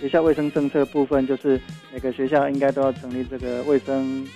[0.00, 1.60] 学校卫生政策部分，就是
[1.92, 4.26] 每个学校应该都要成立这个卫生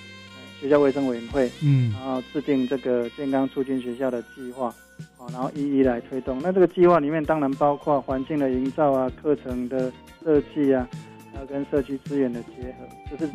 [0.60, 4.68] 学校卫生委员会，嗯，然后制定这个健康促进学校的计划，
[5.16, 6.38] 好，然后一一来推动。
[6.42, 9.90] 那这个计划里面当然包括环境的营造啊、课程的
[10.22, 10.86] 设计啊，
[11.32, 12.86] 还有跟社区资源的结合，
[13.16, 13.32] 这是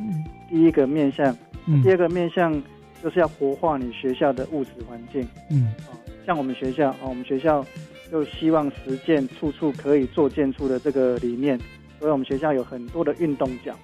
[0.47, 1.35] 第一个面向。
[1.81, 2.61] 第二个面向。
[3.05, 5.93] 就是要活化你学校的物质环境，嗯，啊，
[6.25, 7.63] 像我们学校啊，我们学校
[8.09, 11.55] 就希望实践处处可以做建筑的这个理念，
[11.99, 13.75] 所以我们学校有很多的运动角，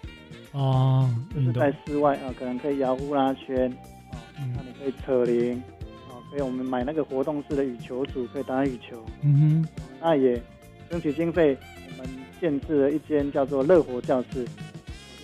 [0.54, 3.72] 哦，就是在室外啊，可能可以摇呼啦圈，
[4.12, 4.18] 啊，
[4.56, 5.62] 那你可以扯铃，
[6.10, 10.42] 啊，可以我们买那个活动式的羽球组可以打羽球，嗯哼，那也
[10.90, 11.56] 争取经费，
[11.92, 12.10] 我们
[12.40, 14.44] 建制了一间叫做乐活教室，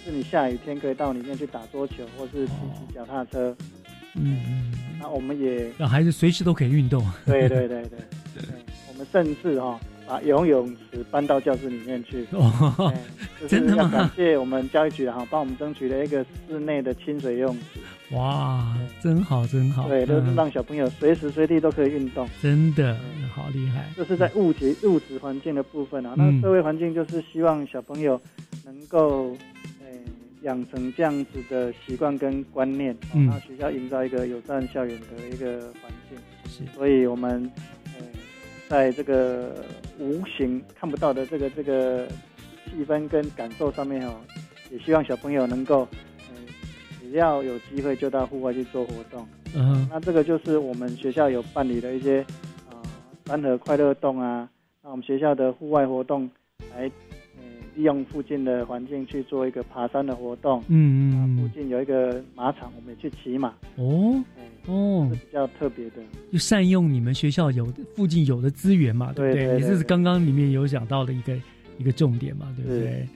[0.06, 3.58] 就是你下雨天可以到里面去打桌球，或是骑骑脚踏车。
[4.18, 7.06] 嗯嗯，那我们也让孩子随时都可以运动。
[7.26, 8.00] 对对对对，
[8.90, 12.26] 我们甚至哈把游泳池搬到教室里面去。
[12.34, 12.94] 哦，
[13.48, 13.90] 真的吗？
[13.92, 18.16] 感谢我们教育局哈，帮我们争取了一个室内的清水游泳池。
[18.16, 19.88] 哇，真好真好。
[19.88, 22.28] 对，都是让小朋友随时随地都可以运动。
[22.42, 22.98] 真的
[23.36, 23.86] 好厉害。
[23.96, 28.20] 这是在物质物质环境的部分啊，那社会环境就是希望小朋友
[28.66, 29.36] 能够。
[30.48, 36.18] 养成这样子的习惯跟观念，然后学校营造一个友善校园的一个环境。
[36.50, 37.52] 是，所以我们
[38.00, 38.06] 呃，
[38.70, 39.66] 在这个
[40.00, 42.08] 无形看不到的这个这个
[42.64, 44.16] 气氛跟感受上面哦，
[44.72, 45.86] 也希望小朋友能够，
[46.30, 46.48] 嗯，
[47.02, 49.28] 只要有机会就到户外去做活动。
[49.54, 52.22] 嗯，那这个就是我们学校有办理的一些
[52.70, 52.80] 啊
[53.26, 54.50] 三河快乐洞啊，
[54.82, 56.30] 那我们学校的户外活动
[56.74, 56.90] 来。
[57.78, 63.50] 利用附近的环境去做一个爬山的活动，嗯嗯，附近有一个马场，我们也去骑马。
[63.76, 64.20] 哦，
[64.66, 66.02] 哦，是比较特别的，
[66.34, 69.60] 就善用你们学校有附近有的资源嘛，对不对？
[69.60, 71.38] 也是刚刚里面有讲到的一个
[71.78, 73.08] 一个重点嘛，对不对？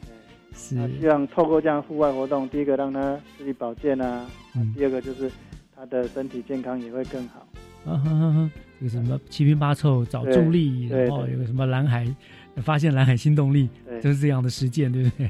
[0.54, 0.76] 是。
[1.00, 4.30] 希望透过这样户外活动，第一个让他自己保健啊，
[4.76, 5.32] 第二个就是
[5.76, 7.48] 他的身体健康也会更好。
[7.84, 12.06] 啊哈哈，这个什么七拼八凑找助力，然后有个什么蓝海。
[12.58, 13.70] 发现蓝海新动力，
[14.02, 15.30] 就是这样的实践，对不对？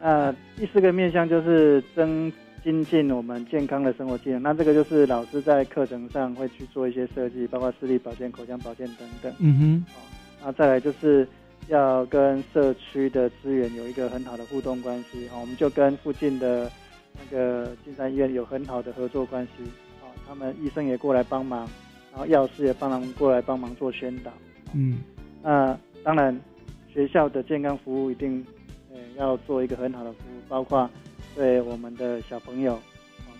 [0.00, 2.32] 那 第四个面向就是增
[2.64, 4.42] 精进我们健康的生活技能。
[4.42, 9.32] 那这个就是老师在课程上会去做一些设计，包括视力保健、口腔保健等等。
[9.38, 9.84] 嗯哼。
[10.42, 11.26] 那再来就是
[11.68, 15.28] 要跟社区的资源有一个很好的互动关系。
[15.32, 16.70] 哦，我们就跟附近的
[17.14, 19.64] 那个金山医院有很好的合作关系。
[20.02, 21.68] 哦，他们医生也过来帮忙，
[22.10, 24.32] 然后药师也帮忙过来帮忙做宣导。
[24.74, 24.98] 嗯。
[25.42, 26.34] 那当然，
[26.92, 28.44] 学校的健康服务一定，
[28.90, 30.88] 呃，要做一个很好的服务，包括
[31.36, 32.78] 对我们的小朋友，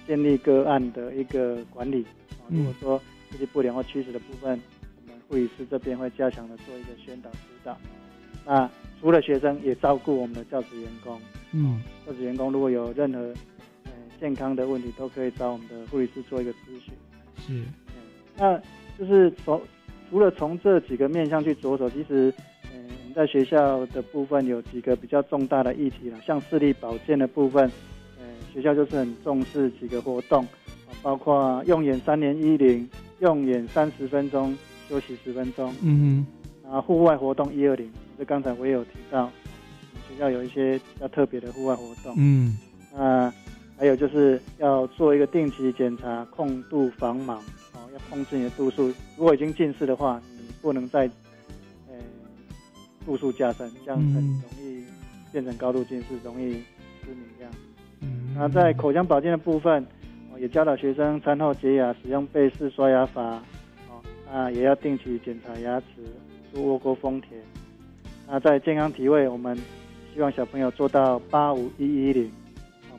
[0.07, 2.05] 建立个案的一个管理。
[2.33, 3.01] 啊，如果说
[3.31, 4.61] 这些不良或趋势的部分，
[5.07, 7.77] 我们护理师这边会加强的做一个宣导指导。
[8.45, 11.19] 那除了学生，也照顾我们的教职员工。
[11.53, 13.21] 嗯，教职员工如果有任何
[13.85, 16.93] 呃健康的问题，都可以找我们的护理师做一个咨询。
[17.39, 17.65] 是，
[18.37, 18.61] 那
[18.99, 19.61] 就是从
[20.11, 22.31] 除了从这几个面向去着手，其实。
[23.15, 27.71] 在学校的部分有几个比较重大的议题了，像视力保健的部分，
[28.19, 30.47] 呃，学校就是很重视几个活动，
[31.03, 32.89] 包括用眼三年一零，
[33.21, 34.57] 用眼三十分钟，
[34.89, 36.27] 休息十分钟，嗯
[36.65, 39.31] 哼，啊，户外活动一二零，这刚才我也有提到，
[40.09, 42.57] 学校有一些比较特别的户外活动，嗯，
[42.97, 43.33] 啊，
[43.77, 47.37] 还有就是要做一个定期检查，控度防盲，
[47.75, 51.11] 哦，要控制你的度数，如果已经近视的话，你不能再。
[53.11, 54.85] 度数加深，这样很容易
[55.33, 56.53] 变成高度近视，容易
[57.03, 57.53] 失明这样。
[58.03, 59.85] 嗯，那在口腔保健的部分，
[60.39, 63.43] 也教导学生餐后洁牙，使用贝氏刷牙法，
[63.89, 64.01] 哦，
[64.33, 65.87] 啊，也要定期检查牙齿，
[66.53, 67.33] 做窝沟丰田。
[68.29, 69.59] 那在健康体位，我们
[70.15, 72.31] 希望小朋友做到八五一一零，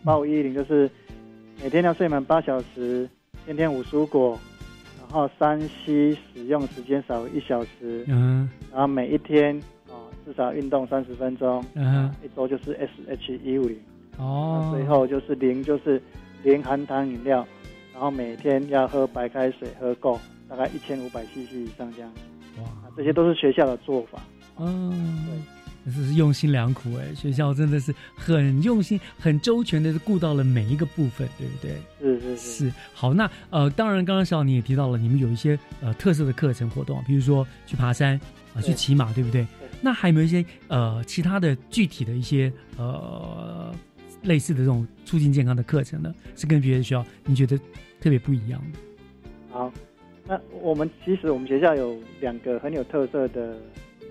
[0.04, 0.92] 八五一一零就是
[1.64, 3.10] 每天要睡满八小时，
[3.46, 4.38] 天天五蔬果，
[5.00, 9.81] 然后三 C 使用时间少一小时，嗯，然后每一天啊
[10.26, 12.74] 至少运动三十分钟，嗯，一周就是
[13.08, 13.78] SH 一五零。
[14.18, 16.02] 哦，最后就是零，就是
[16.44, 17.48] 零含糖饮料，
[17.94, 20.20] 然后每天要喝白开水，喝够
[20.50, 22.12] 大概一千五百 CC 以上这样。
[22.58, 22.64] 哇，
[22.96, 24.20] 这些都是学校的做法。
[24.60, 31.72] 嗯，对，这是用心良苦哎，学校真的是很用心、很周全的顾到了每一个部分，对不对？
[32.00, 32.66] 是是是。
[32.66, 38.20] 是好，那呃，当然，刚刚小你也提到了，你们有一些呃特色的课程活动，比如说去爬山
[38.54, 39.48] 啊，去骑马，对不对？
[39.82, 43.74] 那还有没有一些呃其他的具体的一些呃？
[44.26, 47.58] 类似的这种促进健康的课程呢，是跟别的学校你觉得
[48.00, 48.78] 特别不一样的。
[49.50, 49.74] 好，
[50.28, 53.58] 那我们其实我们学校有两个很有特色的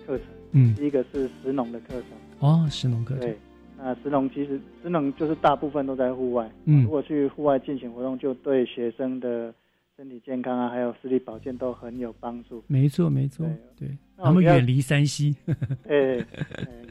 [0.05, 2.05] 课程，嗯，第一个是石农的课程。
[2.41, 3.21] 哦，石农课程。
[3.21, 3.39] 对，
[3.79, 9.55] 那石农其实石农就是大部分都在户外，嗯，如果去户外进行活动，就对学生的
[9.97, 12.65] 身体健康啊，还有视力保健都很有帮助。
[12.67, 13.49] 没错，没错，
[13.79, 15.35] 对，他们远离山西，
[15.89, 16.25] 哎，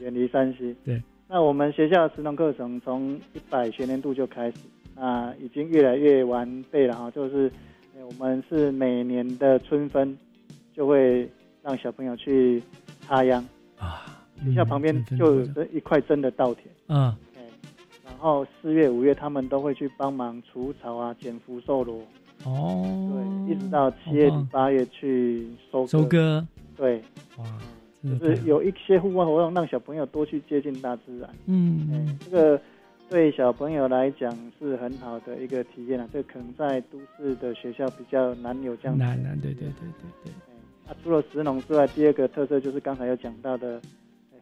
[0.00, 1.02] 远离山西，对。
[1.28, 4.56] 那我们学校的职农课程从一百学年度就开始，
[4.96, 7.10] 啊，已经越来越完备了哈。
[7.12, 7.50] 就是
[7.94, 10.16] 我们是每年的春分
[10.74, 11.30] 就会
[11.62, 12.62] 让小朋友去
[13.02, 13.44] 插秧。
[13.78, 16.66] 啊，学校旁边就有这一块真的稻田。
[16.86, 17.16] 啊。
[18.04, 22.02] 然后四月、五月他们都会去帮忙除草啊、捡福寿螺。
[22.44, 26.46] 哦，对，一直到七月底、八月去收收割，
[26.80, 27.02] 对，
[27.36, 27.44] 哇。
[28.02, 31.28] 就是有一些户外活动，让小朋友多去接近大自然。
[31.44, 32.58] 嗯，这个
[33.10, 36.08] 对小朋友来讲是很好的一个体验啊。
[36.10, 38.96] 这可能在都市的学校比较难有这样。
[38.96, 40.32] 难难，对对对对对。
[40.86, 43.78] 那除了石农之外，第二个特色就是刚才有讲到的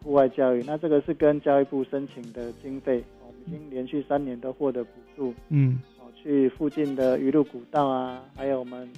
[0.05, 0.63] 户外教育。
[0.65, 5.35] 那这个是跟教育部申请的经费，我们已经连续三年都获得补助。
[5.49, 8.89] 嗯，哦，去附近的鱼路古道啊，还有我们。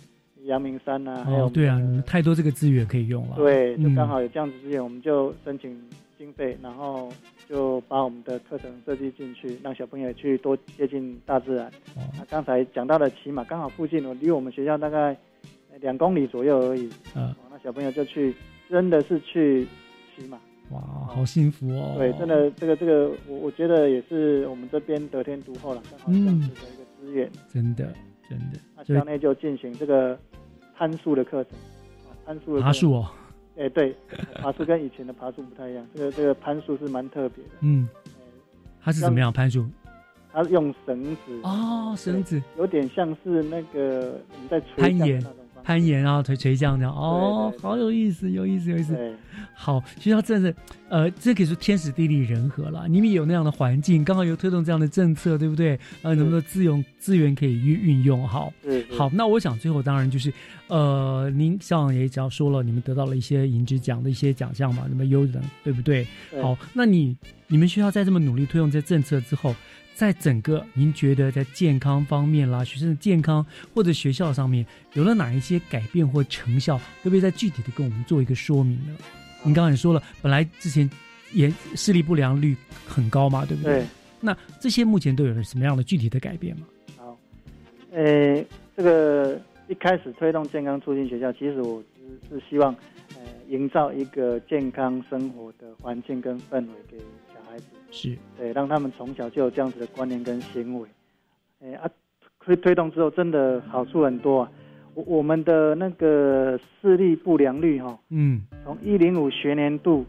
[0.45, 3.37] 阳明山呐，还有对啊，太多这个资源可以用了。
[3.37, 5.79] 对，就刚好有这样子资源，我们就申请
[6.19, 7.13] 经费，然后
[7.49, 11.71] 就把我们的课程设计进去，让小朋友去多接近大自然。
[12.19, 15.17] 那刚才讲到的骑马，刚好附近，离我们学校大概
[15.81, 16.89] 两公里左右而已。
[17.15, 18.35] 嗯，那小朋友就去，
[18.69, 19.67] 真的是去
[20.17, 20.39] 骑马。
[20.71, 21.97] 哇，好幸福哦！
[21.99, 27.31] 对，真的，这个这个，我我觉得也是我们这边得天独厚了，刚好这样子的一个资源。
[27.53, 27.93] 真的，
[28.29, 28.59] 真的。
[28.77, 30.19] 那校内就进行这个。
[30.81, 31.53] 攀树的课程，
[32.25, 33.07] 攀树的爬树哦，
[33.59, 33.95] 哎对，
[34.41, 37.51] 爬树跟以前的爬树不太一样，这个这个攀树是蛮特别的。
[37.61, 37.87] 嗯，
[38.83, 39.67] 它是怎么样攀树？
[40.33, 45.23] 它用绳子哦，绳子有点像是那个我们在攀岩。
[45.63, 48.97] 攀岩啊，垂垂降这样哦，好有意思，有意思，有意思。
[49.55, 50.57] 好，学校真的是，
[50.89, 52.89] 呃，这可以说天时地利人和了。
[52.89, 55.79] 你们有那样的环境，刚好有推动这样的政策，对不对？
[56.03, 58.53] 呃，那么多资源资源可以运运用，好。
[58.97, 60.33] 好，那我想最后当然就是，
[60.69, 66.07] 呃，您像也只要说了，你们得到了一些银质奖的一些奖项嘛，那么优等，对不对？
[66.43, 69.55] 好，那你你们学校在这么努力推动这政策之后。
[70.01, 73.45] 在整个，您觉得在健康方面啦，学生的健康
[73.75, 76.79] 或者学校上面有了哪一些改变或成效？
[77.03, 78.97] 可不可以再具体的跟我们做一个说明呢？
[79.45, 80.89] 您刚刚也说了，本来之前
[81.35, 82.57] 也视力不良率
[82.89, 83.85] 很高嘛，对不对？
[84.23, 86.67] 那这些目前都有了什么样的具体的改变吗？
[86.97, 87.19] 好，
[87.93, 88.43] 呃，
[88.75, 89.39] 这个
[89.69, 91.85] 一开始推动健康促进学校，其实我
[92.31, 92.75] 是是希望，
[93.17, 93.21] 呃，
[93.51, 96.97] 营造一个健康生活的环境跟氛围给。
[97.91, 100.89] 是对，让他们从小就有这样子的观念跟行为，
[101.63, 101.91] 哎啊，
[102.41, 104.53] 推推动之后，真的好处很多啊。
[104.95, 110.05] 我我们的那个视力不良率哈，嗯，从一零五学年度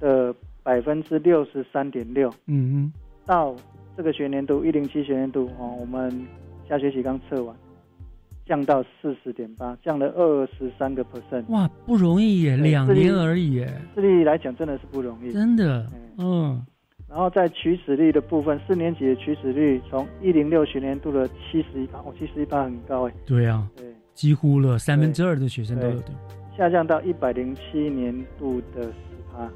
[0.00, 2.92] 的百分之六十三点六，嗯嗯，
[3.24, 3.56] 到
[3.96, 6.26] 这个学年度一零七学年度哦，我们
[6.68, 7.56] 下学期刚测完，
[8.44, 11.44] 降到四十点八，降了二十三个 percent。
[11.48, 13.80] 哇，不容易耶，两年而已耶。
[13.94, 15.86] 视力来讲真的是不容易，真的，
[16.18, 16.64] 嗯。
[17.08, 23.12] 然后在取死率的部分，四年级的取死率从一零六学年度的七十一趴，哦，七十一趴很高哎。
[23.24, 26.12] 对啊，对，几乎了三分之二的学生都有的。
[26.56, 28.92] 下降到一百零七年度的十
[29.32, 29.50] 趴，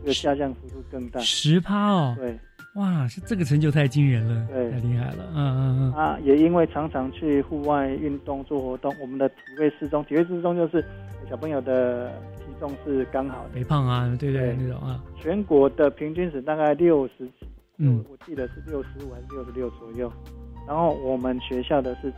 [0.00, 1.20] 这个下降幅度更大。
[1.20, 2.16] 十趴哦。
[2.18, 2.36] 对。
[2.74, 5.24] 哇，是这个成就太惊人了，对，太厉害了。
[5.32, 5.92] 嗯嗯嗯。
[5.92, 10.84] 啊，也因为常常去户外运动做活动，我们的体位适中，体位适中就是
[11.30, 12.12] 小朋友的。
[12.58, 15.02] 重是刚好的，肥胖啊，对对那种啊。
[15.16, 17.46] 全国的平均值大概六十几，
[17.78, 20.12] 嗯，我记得是六十五还是六十六左右。
[20.66, 22.12] 然后我们学校的是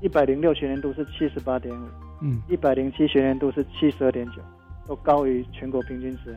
[0.00, 1.86] 一百零六学年度是七十八点五，
[2.22, 4.40] 嗯，一百零七学年度是七十二点九，
[4.86, 6.36] 都高于全国平均值。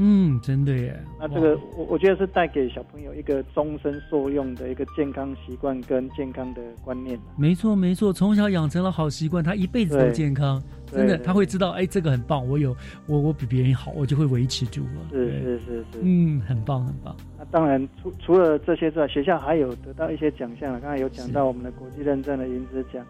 [0.00, 0.96] 嗯，真的耶。
[1.18, 7.18] 那这个我我觉得是带给小朋友一个终身受用的一个健康习惯跟健康的观念。
[7.36, 10.62] 没错没错，从小养成了好习惯，他一辈子都健康。
[10.86, 12.74] 真的，他会知道，哎，这个很棒，我有
[13.06, 15.08] 我我比别人好，我就会维持住了。
[15.10, 17.14] 是是是是，嗯，很棒很棒。
[17.36, 20.80] 那当然，除除了这些之外，学校还有得到一些奖项了。
[20.80, 23.04] 刚才有讲到我们的国际认证的银质奖，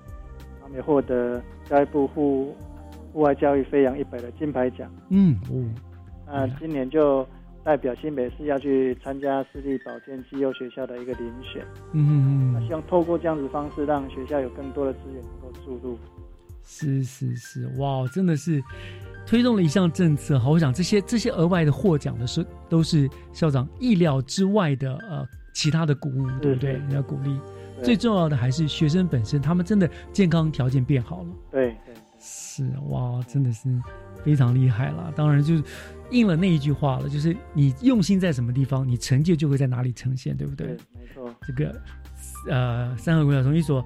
[0.60, 2.56] 他们也获得教育部户
[3.12, 4.90] 户外教育飞扬一百的金牌奖。
[5.10, 5.62] 嗯哦。
[6.30, 7.26] 那今年就
[7.64, 11.64] 代表新北市要去参加私立保健绩优学校的一个遴选。
[11.92, 12.52] 嗯嗯嗯。
[12.52, 15.98] 那希望透过这样子方式，让学校有更多的资源能够注入。
[16.62, 18.62] 是是是，哇，真的是
[19.26, 20.38] 推动了一项政策。
[20.38, 26.78] 好，我想这些这些额外的获奖的是都是校长意料之外的呃其他的鼓舞，对不对？
[26.90, 27.38] 要鼓励。
[27.82, 31.28] 最重要的还是学生本身，他们真的健康条件变好了。
[31.50, 33.68] 对对，是哇，真的是
[34.24, 35.12] 非常厉害了。
[35.16, 35.62] 当然就是
[36.10, 40.66] 应了那一句话了，就是你用心在什么地方，你成就就会在哪里呈现，对不对？
[40.68, 41.34] 没错。
[41.46, 41.80] 这个
[42.48, 43.84] 呃，三和国小中一所。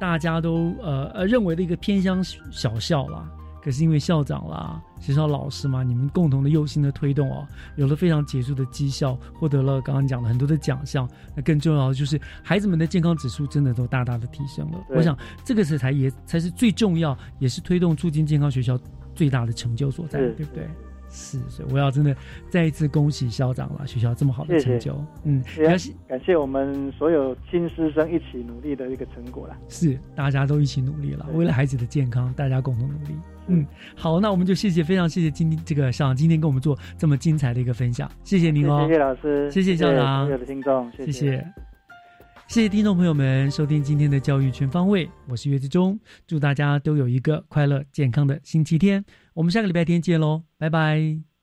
[0.00, 3.30] 大家都呃呃认为的一个偏乡小校啦，
[3.62, 7.46] 可是因为校长啦、学校老师嘛，你们共同的用心的推动哦，
[7.76, 11.08] 有了非常杰出的绩效，获得了刚刚讲的很多的奖项。
[11.36, 14.84] 那更重要的就是孩子们的健康指数真的都大大的提升了。
[14.90, 18.76] 我想这个是才也才是最重要，也是推动促进健康学校
[19.14, 20.68] 最大的成就所在，对不对？
[21.14, 22.14] 是，所以我要真的
[22.50, 29.56] 再一次恭喜校长了，学校这么好的成就，嗯，感谢感谢我们所有新师生一起努力的一个成果了。
[29.68, 33.14] 是，大家都一起努力了，为了孩子的健康，大家共同努力。
[33.46, 41.46] 嗯，好，那我们就谢谢，非常谢谢今天这个校长今天跟我们做这么精彩的一个分享，谢谢您哦，谢谢老师，谢谢校长，所有的听众，谢谢，
[42.48, 45.96] 谢谢听众朋友们收听今天的教育全方位，我是岳志忠，
[46.26, 49.04] 祝大家都有一个快乐健康的星期天。
[49.34, 51.33] 我们下个礼拜天见喽，拜拜。